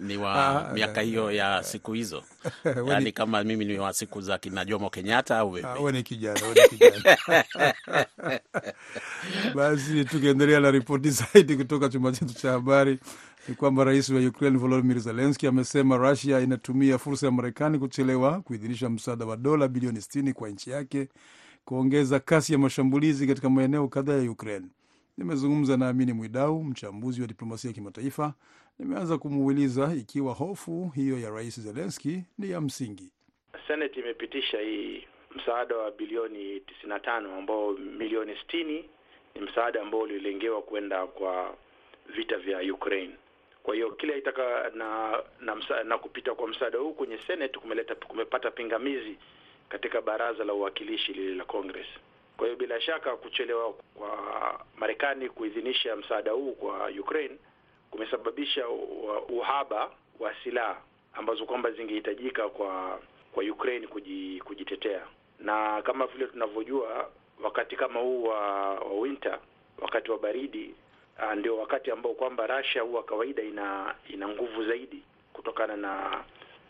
ni 0.00 0.16
wa 0.16 0.64
miaka 0.74 1.00
hiyo 1.00 1.30
ya 1.32 1.62
siku 1.62 1.92
hizo, 1.92 2.22
yaani 2.88 3.12
kama 3.12 3.44
mimi 3.44 3.64
ni 3.64 3.78
wa 3.78 3.92
siku 3.92 4.20
za 4.20 4.38
kina 4.38 4.64
Jomo 4.64 4.90
Kenyatta 4.90 5.38
au 5.38 5.50
vipi? 5.50 5.66
We 5.82 5.92
ni 5.92 6.02
kijana, 6.02 6.40
we 6.46 6.54
ni 6.54 6.78
kijana. 6.78 7.18
Basi 9.54 10.04
tukiendelea 10.04 10.60
na 10.60 10.70
ripoti 10.70 11.10
zaidi 11.10 11.56
kutoka 11.56 11.88
chumba 11.88 12.12
chetu 12.12 12.34
cha 12.34 12.50
habari 12.50 12.98
ni 13.48 13.54
kwamba 13.54 13.84
rais 13.84 14.08
wa 14.08 14.20
Ukraine 14.20 14.58
Volodymyr 14.58 14.98
Zelensky 15.00 15.46
amesema 15.46 15.96
Russia 15.96 16.40
inatumia 16.40 16.98
fursa 16.98 17.26
ya 17.26 17.32
Marekani 17.32 17.78
kuchelewa 17.78 18.40
kuidhinisha 18.40 18.90
msaada 18.90 19.24
wa 19.24 19.36
dola 19.36 19.68
bilioni 19.68 19.98
60 19.98 20.32
kwa 20.32 20.48
nchi 20.48 20.70
yake 20.70 21.08
kuongeza 21.66 22.20
kasi 22.20 22.52
ya 22.52 22.58
mashambulizi 22.58 23.26
katika 23.26 23.50
maeneo 23.50 23.88
kadhaa 23.88 24.12
ya 24.22 24.30
Ukraine. 24.30 24.66
Nimezungumza 25.18 25.76
na 25.76 25.88
Amini 25.88 26.12
Mwidau, 26.12 26.64
mchambuzi 26.64 27.20
wa 27.20 27.26
diplomasia 27.26 27.68
ya 27.70 27.74
kimataifa. 27.74 28.34
Nimeanza 28.78 29.18
kumuuliza 29.18 29.94
ikiwa 29.98 30.34
hofu 30.34 30.92
hiyo 30.94 31.18
ya 31.18 31.30
rais 31.30 31.60
Zelenski 31.60 32.22
ni 32.38 32.50
ya 32.50 32.60
msingi. 32.60 33.12
Senate 33.68 34.00
imepitisha 34.00 34.60
hii 34.60 35.04
msaada 35.36 35.76
wa 35.76 35.90
bilioni 35.90 36.60
tisini 36.60 36.88
na 36.88 37.00
tano 37.00 37.36
ambao 37.36 37.72
milioni 37.72 38.36
sitini 38.36 38.84
ni 39.34 39.40
msaada 39.40 39.82
ambao 39.82 40.00
ulilengewa 40.00 40.62
kwenda 40.62 41.06
kwa 41.06 41.54
vita 42.16 42.38
vya 42.38 42.74
Ukraine. 42.74 43.12
Kwa 43.62 43.74
hiyo 43.74 43.90
kile 43.90 44.18
itaka 44.18 44.70
na 44.74 45.18
na, 45.40 45.54
msa, 45.56 45.84
na 45.84 45.98
kupita 45.98 46.34
kwa 46.34 46.48
msaada 46.48 46.78
huu 46.78 46.92
kwenye 46.92 47.18
Senate 47.26 47.58
kumeleta 47.58 47.94
kumepata 47.94 48.50
pingamizi 48.50 49.16
katika 49.68 50.00
baraza 50.00 50.44
la 50.44 50.52
uwakilishi 50.54 51.12
lile 51.12 51.34
la 51.34 51.44
Congress. 51.44 51.86
Kwa 52.36 52.46
hiyo 52.46 52.56
bila 52.58 52.80
shaka 52.80 53.16
kuchelewa 53.16 53.72
kwa 53.72 54.10
Marekani 54.76 55.28
kuidhinisha 55.28 55.96
msaada 55.96 56.30
huu 56.32 56.52
kwa 56.52 56.88
Ukraine 57.00 57.36
kumesababisha 57.90 58.68
uhaba 59.28 59.90
wa 60.20 60.34
silaha 60.44 60.76
ambazo 61.14 61.44
kwamba 61.46 61.70
zingehitajika 61.70 62.48
kwa 62.48 63.00
kwa 63.32 63.44
Ukraine 63.44 63.86
kujitetea, 64.44 65.02
na 65.40 65.82
kama 65.82 66.06
vile 66.06 66.26
tunavyojua 66.26 67.10
wakati 67.42 67.76
kama 67.76 68.00
huu 68.00 68.24
wa, 68.24 68.40
wa 68.74 69.00
winter, 69.00 69.38
wakati 69.78 70.10
wa 70.10 70.18
baridi 70.18 70.74
ndio 71.36 71.58
wakati 71.58 71.90
ambao 71.90 72.14
kwamba 72.14 72.46
Russia 72.46 72.82
huwa 72.82 73.02
kawaida 73.02 73.42
ina 73.42 73.94
ina 74.08 74.28
nguvu 74.28 74.64
zaidi 74.64 75.02
kutokana 75.32 75.76
na 75.76 76.24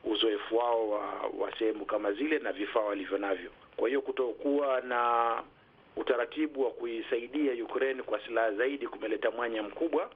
uzoefu 0.07 0.57
wao 0.57 0.91
wa, 0.91 1.01
wa 1.39 1.59
sehemu 1.59 1.85
kama 1.85 2.13
zile 2.13 2.39
na 2.39 2.53
vifaa 2.53 2.81
walivyo 2.81 3.19
navyo. 3.19 3.51
Kwa 3.77 3.89
hiyo 3.89 4.03
kutokuwa 4.03 4.81
na 4.81 5.33
utaratibu 5.97 6.63
wa 6.65 6.71
kuisaidia 6.71 7.65
Ukraine 7.65 8.03
kwa 8.03 8.21
silaha 8.27 8.53
zaidi 8.53 8.87
kumeleta 8.87 9.31
mwanya 9.31 9.63
mkubwa 9.63 10.11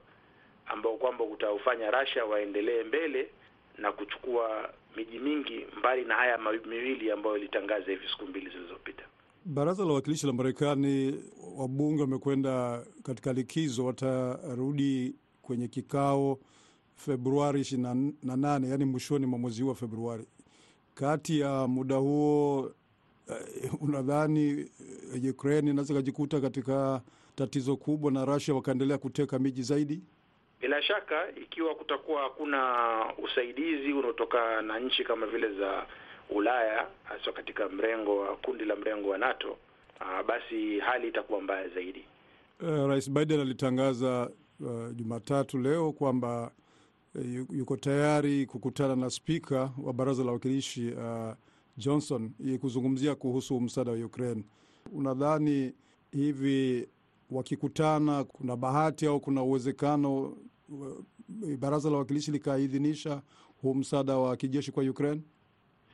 ambao 0.65 0.97
kwamba 0.97 1.23
utaufanya 1.23 1.91
Russia 1.91 2.25
waendelee 2.25 2.83
mbele 2.83 3.29
na 3.77 3.91
kuchukua 3.91 4.69
miji 4.95 5.19
mingi 5.19 5.65
mbali 5.79 6.05
na 6.05 6.15
haya 6.15 6.37
miwili 6.65 7.11
ambayo 7.11 7.37
ilitangaza 7.37 7.85
hivi 7.91 8.07
siku 8.11 8.25
mbili 8.27 8.49
zilizopita. 8.49 9.03
Baraza 9.45 9.83
la 9.83 9.89
Wawakilishi 9.89 10.27
la 10.27 10.33
Marekani, 10.33 11.23
wabunge 11.57 12.01
wamekwenda 12.01 12.85
katika 13.03 13.33
likizo, 13.33 13.85
watarudi 13.85 15.15
kwenye 15.41 15.67
kikao 15.67 16.37
Februari 16.95 17.61
ishirini 17.61 18.15
na 18.23 18.35
nane, 18.37 18.69
yaani 18.69 18.85
mwishoni 18.85 19.25
mwa 19.25 19.39
mwezi 19.39 19.61
huu 19.61 19.69
wa 19.69 19.75
Februari. 19.75 20.25
Kati 20.95 21.39
ya 21.39 21.67
muda 21.67 21.95
huo 21.95 22.59
uh, 22.61 23.83
unadhani 23.83 24.69
uh, 25.23 25.29
Ukraine 25.29 25.71
inaweza 25.71 25.93
ikajikuta 25.93 26.41
katika 26.41 27.01
tatizo 27.35 27.75
kubwa 27.75 28.11
na 28.11 28.25
Russia 28.25 28.55
wakaendelea 28.55 28.97
kuteka 28.97 29.39
miji 29.39 29.63
zaidi? 29.63 30.01
Bila 30.61 30.81
shaka, 30.83 31.23
ikiwa 31.43 31.75
kutakuwa 31.75 32.21
hakuna 32.21 32.63
usaidizi 33.23 33.93
unaotoka 33.93 34.61
na 34.61 34.79
nchi 34.79 35.03
kama 35.03 35.27
vile 35.27 35.53
za 35.53 35.85
Ulaya, 36.29 36.87
hasa 37.03 37.31
katika 37.31 37.69
mrengo 37.69 38.19
wa 38.19 38.35
kundi 38.37 38.65
la 38.65 38.75
mrengo 38.75 39.09
wa 39.09 39.17
NATO, 39.17 39.51
uh, 40.01 40.27
basi 40.27 40.79
hali 40.79 41.07
itakuwa 41.07 41.41
mbaya 41.41 41.69
zaidi. 41.69 42.05
Uh, 42.61 42.87
Rais 42.89 43.11
Biden 43.11 43.39
alitangaza 43.39 44.29
uh, 44.59 44.91
Jumatatu 44.95 45.57
leo 45.57 45.91
kwamba 45.91 46.51
yuko 47.51 47.77
tayari 47.77 48.45
kukutana 48.45 48.95
na 48.95 49.09
spika 49.09 49.71
wa 49.83 49.93
baraza 49.93 50.21
la 50.23 50.27
wawakilishi 50.27 50.91
uh, 50.91 51.33
Johnson 51.77 52.31
kuzungumzia 52.61 53.15
kuhusu 53.15 53.61
msaada 53.61 53.91
wa 53.91 53.97
Ukraine. 53.97 54.43
Unadhani 54.93 55.73
hivi 56.11 56.87
wakikutana, 57.31 58.23
kuna 58.23 58.55
bahati 58.55 59.05
au 59.07 59.19
kuna 59.19 59.43
uwezekano 59.43 60.21
uh, 60.69 61.55
baraza 61.59 61.89
la 61.89 61.93
wawakilishi 61.95 62.31
likaidhinisha 62.31 63.21
huu 63.61 63.73
msaada 63.73 64.17
wa 64.17 64.37
kijeshi 64.37 64.71
kwa 64.71 64.83
Ukraine? 64.83 65.21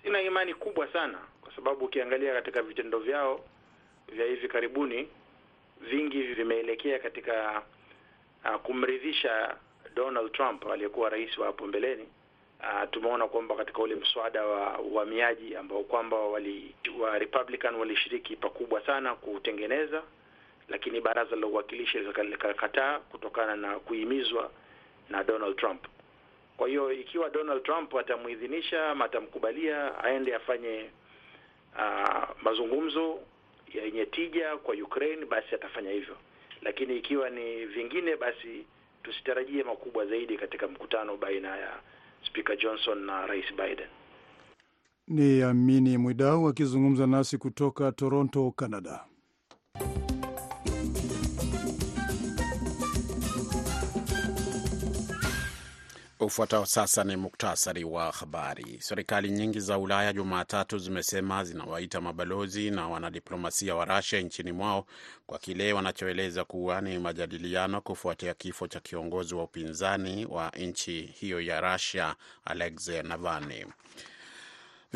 Sina 0.03 0.21
imani 0.21 0.53
kubwa 0.53 0.93
sana, 0.93 1.17
kwa 1.41 1.55
sababu 1.55 1.85
ukiangalia 1.85 2.33
katika 2.33 2.61
vitendo 2.61 2.99
vyao 2.99 3.39
vya 4.15 4.25
hivi 4.25 4.47
karibuni, 4.47 5.07
vingi 5.91 6.21
vimeelekea 6.23 6.99
katika 6.99 7.61
uh, 8.45 8.61
kumridhisha 8.61 9.57
Donald 9.97 10.31
Trump 10.31 10.67
aliyekuwa 10.71 11.09
rais 11.09 11.37
wa 11.37 11.45
hapo 11.45 11.67
mbeleni. 11.67 12.07
Uh, 12.59 12.89
tumeona 12.91 13.27
kwamba 13.27 13.55
katika 13.55 13.81
ule 13.81 13.95
mswada 13.95 14.45
wa 14.45 14.79
uhamiaji 14.79 15.55
ambao 15.55 15.83
kwamba 15.83 16.17
wali 16.17 16.75
wa 16.99 17.19
Republican 17.19 17.75
walishiriki 17.75 18.35
pakubwa 18.35 18.85
sana 18.85 19.15
kutengeneza, 19.15 20.01
lakini 20.69 21.01
baraza 21.01 21.35
la 21.35 21.47
uwakilishi 21.47 21.97
likakataa 21.99 22.99
kutokana 22.99 23.55
na 23.55 23.79
kuhimizwa 23.79 24.51
na 25.09 25.23
Donald 25.23 25.55
Trump. 25.55 25.85
Kwa 26.57 26.67
hiyo 26.67 26.91
ikiwa 26.91 27.29
Donald 27.29 27.63
Trump 27.63 27.95
atamuidhinisha 27.95 28.89
ama 28.89 29.05
atamkubalia 29.05 30.03
aende 30.03 30.35
afanye 30.35 30.89
uh, 31.75 32.23
mazungumzo 32.41 33.19
yenye 33.73 34.05
tija 34.05 34.57
kwa 34.57 34.75
Ukraine, 34.75 35.25
basi 35.25 35.55
atafanya 35.55 35.91
hivyo, 35.91 36.15
lakini 36.61 36.97
ikiwa 36.97 37.29
ni 37.29 37.65
vingine, 37.65 38.15
basi 38.15 38.65
tusitarajie 39.07 39.63
makubwa 39.63 40.05
zaidi 40.05 40.37
katika 40.37 40.67
mkutano 40.67 41.17
baina 41.17 41.57
ya 41.57 41.73
Spika 42.27 42.55
Johnson 42.55 42.97
na 43.05 43.27
Rais 43.27 43.45
Biden. 43.55 43.87
Ni 45.07 45.41
Amini 45.43 45.97
Mwidau 45.97 46.47
akizungumza 46.47 47.07
nasi 47.07 47.37
kutoka 47.37 47.91
Toronto, 47.91 48.51
Canada. 48.51 49.05
Ufuatao 56.27 56.65
sasa 56.65 57.03
ni 57.03 57.15
muktasari 57.15 57.83
wa 57.83 58.11
habari. 58.11 58.77
Serikali 58.81 59.29
nyingi 59.31 59.59
za 59.59 59.77
Ulaya 59.77 60.13
Jumatatu 60.13 60.77
zimesema 60.77 61.43
zinawaita 61.43 62.01
mabalozi 62.01 62.71
na 62.71 62.87
wanadiplomasia 62.87 63.75
wa 63.75 63.85
Rasia 63.85 64.21
nchini 64.21 64.51
mwao 64.51 64.85
kwa 65.25 65.39
kile 65.39 65.73
wanachoeleza 65.73 66.45
kuwa 66.45 66.81
ni 66.81 66.99
majadiliano 66.99 67.81
kufuatia 67.81 68.33
kifo 68.33 68.67
cha 68.67 68.79
kiongozi 68.79 69.35
wa 69.35 69.43
upinzani 69.43 70.25
wa 70.25 70.49
nchi 70.49 71.01
hiyo 71.01 71.41
ya 71.41 71.61
Rasia, 71.61 72.15
Alexei 72.45 73.03
Navalny. 73.03 73.65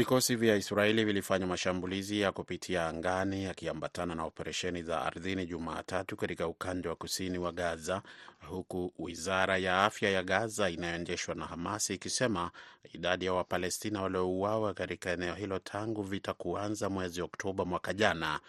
Vikosi 0.02 0.36
vya 0.36 0.56
Israeli 0.56 1.06
vilifanya 1.06 1.48
mashambulizi 1.48 2.22
ya 2.22 2.32
kupitia 2.32 2.88
angani 2.88 3.44
yakiambatana 3.44 4.16
na 4.16 4.24
operesheni 4.24 4.84
za 4.84 5.02
ardhini 5.02 5.46
Jumatatu 5.46 6.18
katika 6.18 6.48
ukanda 6.48 6.90
wa 6.90 6.96
kusini 6.96 7.38
wa 7.38 7.52
Gaza, 7.52 8.02
huku 8.48 8.94
wizara 9.00 9.58
ya 9.58 9.84
afya 9.86 10.10
ya 10.10 10.24
Gaza 10.24 10.70
inayoendeshwa 10.70 11.36
na 11.36 11.46
Hamas 11.46 11.90
ikisema 11.90 12.52
idadi 12.94 13.26
ya 13.26 13.34
Wapalestina 13.34 14.02
waliouawa 14.02 14.74
katika 14.74 15.10
eneo 15.12 15.36
hilo 15.36 15.60
tangu 15.60 16.02
vita 16.04 16.34
kuanza 16.34 16.90
mwezi 16.90 17.22
Oktoba 17.22 17.66
mwaka 17.66 17.94
jana 17.94 18.40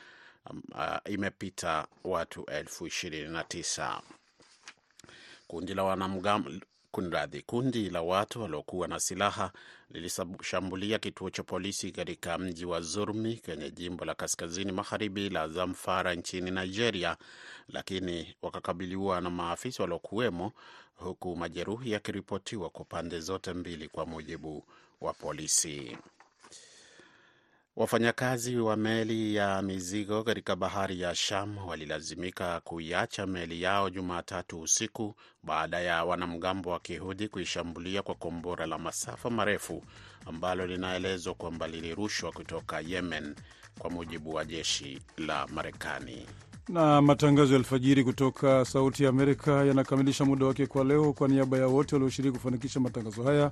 uh, 0.50 1.12
imepita 1.12 1.86
watu 2.04 2.44
elfu 2.44 2.86
ishirini 2.86 3.28
na 3.28 3.44
tisa. 3.44 4.02
Kundi 5.46 5.74
la 5.74 5.82
wanamgambo 5.84 6.50
Kunradhi, 6.96 7.42
kundi 7.42 7.90
la 7.90 8.02
watu 8.02 8.42
waliokuwa 8.42 8.88
na 8.88 9.00
silaha 9.00 9.52
lilishambulia 9.90 10.98
kituo 10.98 11.30
cha 11.30 11.42
polisi 11.42 11.92
katika 11.92 12.38
mji 12.38 12.64
wa 12.64 12.80
Zurmi 12.80 13.36
kwenye 13.44 13.70
jimbo 13.70 14.04
la 14.04 14.14
kaskazini 14.14 14.72
magharibi 14.72 15.30
la 15.30 15.48
Zamfara 15.48 16.14
nchini 16.14 16.50
Nigeria, 16.50 17.16
lakini 17.68 18.34
wakakabiliwa 18.42 19.20
na 19.20 19.30
maafisa 19.30 19.82
waliokuwemo, 19.82 20.52
huku 20.96 21.36
majeruhi 21.36 21.90
yakiripotiwa 21.90 22.70
kwa 22.70 22.84
pande 22.84 23.20
zote 23.20 23.52
mbili, 23.52 23.88
kwa 23.88 24.06
mujibu 24.06 24.64
wa 25.00 25.12
polisi. 25.12 25.98
Wafanyakazi 27.76 28.56
wa 28.56 28.76
meli 28.76 29.34
ya 29.34 29.62
mizigo 29.62 30.24
katika 30.24 30.56
bahari 30.56 31.00
ya 31.00 31.14
Sham 31.14 31.58
walilazimika 31.58 32.60
kuiacha 32.60 33.26
meli 33.26 33.62
yao 33.62 33.90
Jumatatu 33.90 34.60
usiku 34.60 35.14
baada 35.42 35.80
ya 35.80 36.04
wanamgambo 36.04 36.70
wa 36.70 36.80
Kihudi 36.80 37.28
kuishambulia 37.28 38.02
kwa 38.02 38.14
kombora 38.14 38.66
la 38.66 38.78
masafa 38.78 39.30
marefu 39.30 39.84
ambalo 40.26 40.66
linaelezwa 40.66 41.34
kwamba 41.34 41.68
lilirushwa 41.68 42.32
kutoka 42.32 42.80
Yemen, 42.80 43.34
kwa 43.78 43.90
mujibu 43.90 44.34
wa 44.34 44.44
jeshi 44.44 45.02
la 45.16 45.46
Marekani. 45.46 46.26
Na 46.68 47.02
matangazo 47.02 47.52
ya 47.52 47.58
alfajiri 47.58 48.04
kutoka 48.04 48.64
Sauti 48.64 49.02
ya 49.04 49.08
Amerika 49.08 49.64
yanakamilisha 49.64 50.24
muda 50.24 50.46
wake 50.46 50.66
kwa 50.66 50.84
leo. 50.84 51.12
Kwa 51.12 51.28
niaba 51.28 51.58
ya 51.58 51.66
wote 51.66 51.94
walioshiriki 51.94 52.36
kufanikisha 52.38 52.80
matangazo 52.80 53.22
haya, 53.22 53.50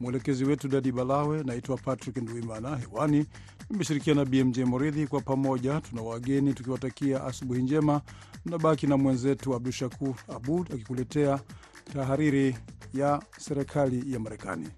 mwelekezi 0.00 0.44
wetu 0.44 0.68
Dadi 0.68 0.92
Balawe, 0.92 1.42
naitwa 1.42 1.76
Patrick 1.76 2.16
Ndwimana. 2.16 2.76
Hewani 2.76 3.26
nimeshirikiana 3.70 4.24
na 4.24 4.30
BMJ 4.30 4.58
Moridhi. 4.58 5.06
Kwa 5.06 5.20
pamoja 5.20 5.80
tuna 5.80 6.02
wageni 6.02 6.54
tukiwatakia 6.54 7.24
asubuhi 7.24 7.62
njema. 7.62 8.00
Mnabaki 8.46 8.86
na 8.86 8.96
mwenzetu 8.96 9.54
Abdu 9.54 9.72
Shakur 9.72 10.14
Abud 10.36 10.72
akikuletea 10.74 11.40
tahariri 11.94 12.56
ya 12.94 13.22
serikali 13.38 14.12
ya 14.12 14.20
Marekani. 14.20 14.68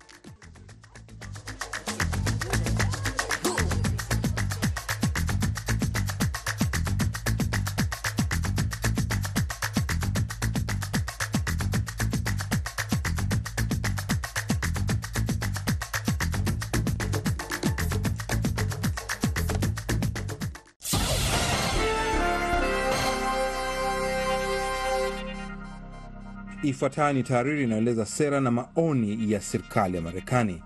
Ifuatayo 26.65 27.13
ni 27.13 27.23
tahariri 27.23 27.65
inayoeleza 27.65 28.07
sera 28.07 28.41
na 28.41 28.51
maoni 28.51 29.33
ya 29.33 29.41
serikali 29.41 29.97
ya 29.97 30.03
Marekani. 30.03 30.63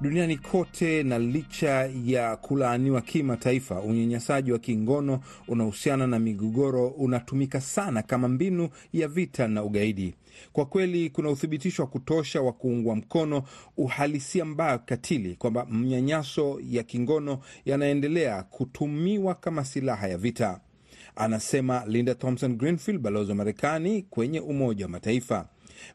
Duniani 0.00 0.36
kote 0.36 1.02
na 1.02 1.18
licha 1.18 1.90
ya 2.04 2.36
kulaaniwa 2.36 3.00
kimataifa, 3.00 3.80
unyanyasaji 3.80 4.52
wa 4.52 4.58
kingono 4.58 5.20
unahusiana 5.48 6.06
na 6.06 6.18
migogoro 6.18 6.88
unatumika 6.88 7.60
sana 7.60 8.02
kama 8.02 8.28
mbinu 8.28 8.68
ya 8.92 9.08
vita 9.08 9.48
na 9.48 9.64
ugaidi. 9.64 10.14
Kwa 10.52 10.66
kweli, 10.66 11.10
kuna 11.10 11.30
uthibitisho 11.30 11.82
wa 11.82 11.88
kutosha 11.88 12.40
wa 12.42 12.52
kuungwa 12.52 12.96
mkono 12.96 13.42
uhalisia 13.76 14.44
mbaya 14.44 14.78
katili 14.78 15.34
kwamba 15.34 15.66
mnyanyaso 15.70 16.60
ya 16.70 16.82
kingono 16.82 17.38
yanaendelea 17.64 18.42
kutumiwa 18.42 19.34
kama 19.34 19.64
silaha 19.64 20.08
ya 20.08 20.18
vita, 20.18 20.60
anasema 21.18 21.84
Linda 21.86 22.14
Thompson 22.14 22.56
Greenfield, 22.56 23.00
balozi 23.00 23.30
wa 23.30 23.36
Marekani 23.36 24.02
kwenye 24.02 24.40
Umoja 24.40 24.84
wa 24.84 24.90
Mataifa. 24.90 25.48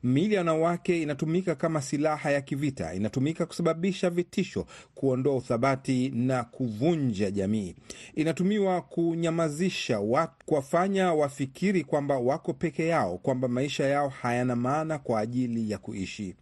Miili 0.04 0.34
ya 0.34 0.40
wanawake 0.40 1.02
inatumika 1.02 1.56
kama 1.56 1.82
silaha 1.82 2.32
ya 2.32 2.42
kivita, 2.42 2.94
inatumika 2.94 3.46
kusababisha 3.46 4.10
vitisho, 4.10 4.66
kuondoa 4.96 5.36
uthabati 5.36 6.10
na 6.10 6.44
kuvunja 6.44 7.32
jamii. 7.32 7.76
Inatumiwa 8.16 8.82
kunyamazisha 8.82 10.00
watu, 10.00 10.46
kuwafanya 10.46 11.14
wafikiri 11.14 11.84
kwamba 11.84 12.18
wako 12.18 12.54
peke 12.54 12.88
yao, 12.88 13.18
kwamba 13.18 13.48
maisha 13.48 13.84
yao 13.86 14.10
hayana 14.10 14.56
maana 14.56 15.00
kwa 15.00 15.20
ajili 15.20 15.72
ya 15.72 15.78
kuishi. 15.78 16.36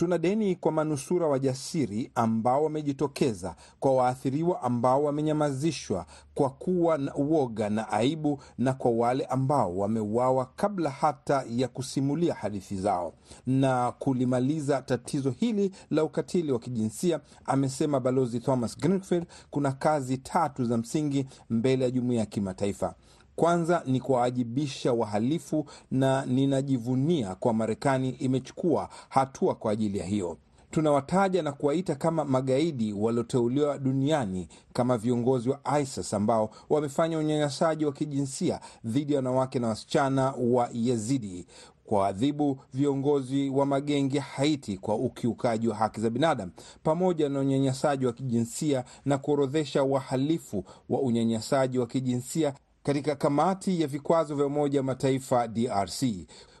Tuna 0.00 0.18
deni 0.18 0.56
kwa 0.56 0.72
manusura 0.72 1.26
wajasiri 1.26 2.10
ambao 2.14 2.64
wamejitokeza, 2.64 3.54
kwa 3.80 3.94
waathiriwa 3.94 4.62
ambao 4.62 5.04
wamenyamazishwa 5.04 6.06
kwa 6.34 6.50
kuwa 6.50 6.98
na 6.98 7.14
uoga 7.14 7.70
na 7.70 7.88
aibu, 7.92 8.42
na 8.58 8.72
kwa 8.72 8.90
wale 8.90 9.24
ambao 9.24 9.76
wameuawa 9.76 10.46
kabla 10.56 10.90
hata 10.90 11.44
ya 11.50 11.68
kusimulia 11.68 12.34
hadithi 12.34 12.76
zao, 12.76 13.12
na 13.46 13.92
kulimaliza 13.92 14.82
tatizo 14.82 15.30
hili 15.30 15.70
la 15.90 16.04
ukatili 16.04 16.52
wa 16.52 16.58
kijinsia, 16.58 17.20
amesema 17.44 18.00
Balozi 18.00 18.40
Thomas 18.40 18.78
Greenfield. 18.78 19.26
Kuna 19.50 19.72
kazi 19.72 20.18
tatu 20.18 20.64
za 20.64 20.76
msingi 20.76 21.26
mbele 21.50 21.84
ya 21.84 21.90
jumuiya 21.90 22.20
ya 22.20 22.26
kimataifa. 22.26 22.94
Kwanza 23.36 23.82
ni 23.86 24.00
kuwaajibisha 24.00 24.92
wahalifu, 24.92 25.66
na 25.90 26.26
ninajivunia 26.26 27.34
kwa 27.34 27.52
Marekani 27.52 28.10
imechukua 28.10 28.88
hatua 29.08 29.54
kwa 29.54 29.72
ajili 29.72 29.98
ya 29.98 30.04
hiyo. 30.06 30.36
Tunawataja 30.70 31.42
na 31.42 31.52
kuwaita 31.52 31.94
kama 31.94 32.24
magaidi 32.24 32.92
walioteuliwa 32.92 33.78
duniani 33.78 34.48
kama 34.72 34.98
viongozi 34.98 35.50
wa 35.50 35.80
ISIS 35.80 36.14
ambao 36.14 36.50
wamefanya 36.68 37.18
unyanyasaji 37.18 37.84
wa 37.84 37.92
kijinsia 37.92 38.60
dhidi 38.84 39.12
ya 39.12 39.18
wanawake 39.18 39.58
na 39.58 39.68
wasichana 39.68 40.34
wa 40.38 40.68
Yazidi, 40.72 41.46
kuwaadhibu 41.84 42.58
viongozi 42.74 43.50
wa 43.50 43.66
magenge 43.66 44.18
Haiti 44.18 44.78
kwa 44.78 44.94
ukiukaji 44.94 45.68
wa 45.68 45.74
haki 45.76 46.00
za 46.00 46.10
binadamu 46.10 46.52
pamoja 46.82 47.28
na 47.28 47.40
unyanyasaji 47.40 48.06
wa 48.06 48.12
kijinsia 48.12 48.84
na 49.04 49.18
kuorodhesha 49.18 49.82
wahalifu 49.82 50.64
wa 50.88 51.00
unyanyasaji 51.00 51.78
wa 51.78 51.86
kijinsia 51.86 52.54
katika 52.82 53.14
kamati 53.16 53.80
ya 53.80 53.86
vikwazo 53.86 54.34
vya 54.34 54.46
Umoja 54.46 54.78
wa 54.78 54.84
Mataifa 54.84 55.48
DRC. 55.48 56.04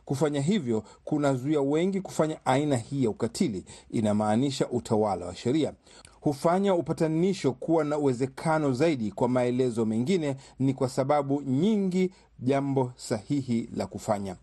Kufanya 0.04 0.40
hivyo 0.40 0.82
kunazuia 1.04 1.60
wengi 1.60 2.00
kufanya 2.00 2.46
aina 2.46 2.76
hii 2.76 3.04
ya 3.04 3.10
ukatili, 3.10 3.64
inamaanisha 3.90 4.68
utawala 4.68 5.26
wa 5.26 5.34
sheria 5.34 5.72
hufanya 6.20 6.74
upatanisho 6.74 7.52
kuwa 7.52 7.84
na 7.84 7.98
uwezekano 7.98 8.72
zaidi. 8.72 9.10
Kwa 9.12 9.28
maelezo 9.28 9.84
mengine, 9.86 10.36
ni 10.58 10.74
kwa 10.74 10.88
sababu 10.88 11.42
nyingi 11.42 12.10
jambo 12.38 12.92
sahihi 12.96 13.68
la 13.76 13.86
kufanya. 13.86 14.36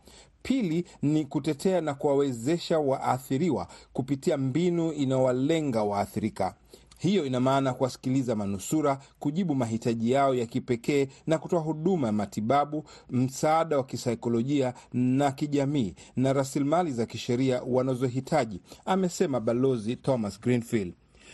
Pili 0.43 0.85
ni 1.01 1.25
kutetea 1.25 1.81
na 1.81 1.93
kuwawezesha 1.93 2.79
waathiriwa 2.79 3.67
kupitia 3.93 4.37
mbinu 4.37 4.91
inayowalenga 4.91 5.83
waathirika. 5.83 6.55
Hiyo 6.97 7.25
ina 7.25 7.39
maana 7.39 7.73
kuwasikiliza 7.73 8.36
manusura, 8.36 8.99
kujibu 9.19 9.55
mahitaji 9.55 10.12
yao 10.12 10.36
ya 10.36 10.45
kipekee 10.45 11.07
na 11.27 11.38
kutoa 11.38 11.60
huduma 11.62 12.07
ya 12.07 12.13
matibabu, 12.13 12.83
msaada 13.10 13.77
wa 13.77 13.83
kisaikolojia 13.83 14.73
na 14.93 15.31
kijamii 15.31 15.93
na 16.15 16.33
rasilimali 16.33 16.91
za 16.91 17.05
kisheria 17.05 17.62
wanazohitaji, 17.67 18.60
amesema 18.86 19.39
Balozi 19.39 19.95
Thomas 19.95 20.41
Greenfield. 20.41 20.93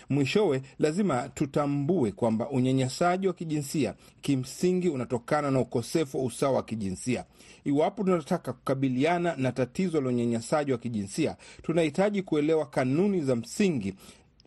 Mwishowe, 0.10 0.62
lazima 0.80 1.30
tutambue 1.30 2.12
kwamba 2.12 2.49
unyanyasaji 2.49 3.28
wa 3.28 3.34
kijinsia 3.34 3.93
kimsingi 4.21 4.89
unatokana 4.89 5.52
na 5.52 5.60
ukosefu 5.60 6.17
wa 6.17 6.23
usawa 6.23 6.54
wa 6.56 6.63
kijinsia. 6.63 7.26
Iwapo 7.65 8.04
tunataka 8.04 8.54
kukabiliana 8.54 9.36
na 9.36 9.52
tatizo 9.52 10.02
la 10.02 10.10
unyanyasaji 10.10 10.71
wa 10.71 10.78
kijinsia, 10.78 11.36
tunahitaji 11.62 12.21
kuelewa 12.21 12.65
kanuni 12.65 13.21
za 13.21 13.36
msingi 13.36 13.93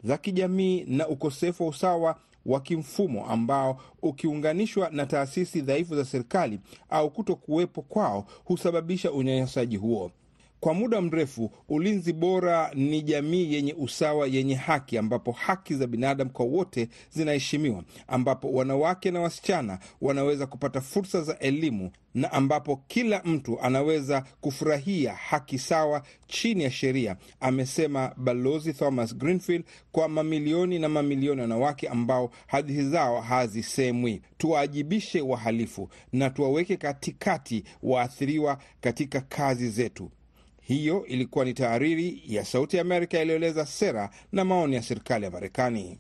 za 0.07 0.17
kijamii 0.19 0.85
na 0.89 1.09
ukosefu 1.09 1.63
wa 1.63 1.69
usawa 1.69 2.17
wa 2.47 2.61
kimfumo 2.61 3.27
ambao 3.27 3.81
ukiunganishwa 4.03 4.91
na 4.91 5.07
taasisi 5.07 5.61
dhaifu 5.61 5.97
za 5.97 6.05
serikali 6.05 6.61
au 6.91 7.11
kuto 7.11 7.37
kuwepo 7.37 7.83
kwao 7.83 8.25
husababisha 8.45 9.13
unyanyasaji 9.13 9.77
huo. 9.77 10.11
Kwa 10.67 10.75
muda 10.75 11.01
mrefu, 11.01 11.51
ulinzi 11.69 12.13
bora 12.13 12.71
ni 12.75 13.03
jamii 13.03 13.55
yenye 13.55 13.75
usawa, 13.75 14.27
yenye 14.27 14.55
haki, 14.55 14.99
ambapo 14.99 15.33
haki 15.33 15.75
za 15.75 15.87
binadamu 15.87 16.31
kwa 16.31 16.47
wote 16.47 16.89
zinaheshimiwa, 17.11 17.85
ambapo 18.09 18.53
wanawake 18.53 19.11
na 19.11 19.21
wasichana 19.21 19.79
wanaweza 20.01 20.47
kupata 20.47 20.81
fursa 20.81 21.23
za 21.23 21.39
elimu 21.39 21.91
na 22.15 22.33
ambapo 22.33 22.77
kila 22.89 23.23
mtu 23.25 23.61
anaweza 23.61 24.25
kufurahia 24.41 25.15
haki 25.15 25.59
sawa 25.59 26.03
chini 26.27 26.63
ya 26.65 26.71
sheria, 26.71 27.17
amesema 27.41 28.13
Balozi 28.17 28.73
Thomas 28.73 29.17
Greenfield 29.17 29.65
kwa 29.93 30.09
mamilioni 30.09 30.79
na 30.79 30.89
mamilioni 30.89 31.41
wanawake 31.41 31.89
ambao 31.89 32.31
hadithi 32.47 32.83
zao 32.89 33.21
hazisemwi. 33.21 34.23
Tuwaajibishe 34.39 35.21
wahalifu 35.21 35.89
na 36.13 36.31
tuwaweke 36.31 36.77
katikati 36.77 37.65
waathiriwa 37.83 38.59
katika 38.81 39.21
kazi 39.21 39.71
zetu. 39.71 40.11
Hiyo 40.67 41.07
ilikuwa 41.07 41.45
ni 41.45 41.55
tahariri 41.55 42.23
ya 42.27 42.45
Sauti 42.45 42.77
ya 42.77 42.83
Amerika 42.83 43.23
iliyoeleza 43.23 43.67
sera 43.67 44.11
na 44.33 44.45
maoni 44.45 44.75
ya 44.77 44.83
serikali 44.83 45.25
ya 45.25 45.31
Marekani. 45.31 45.99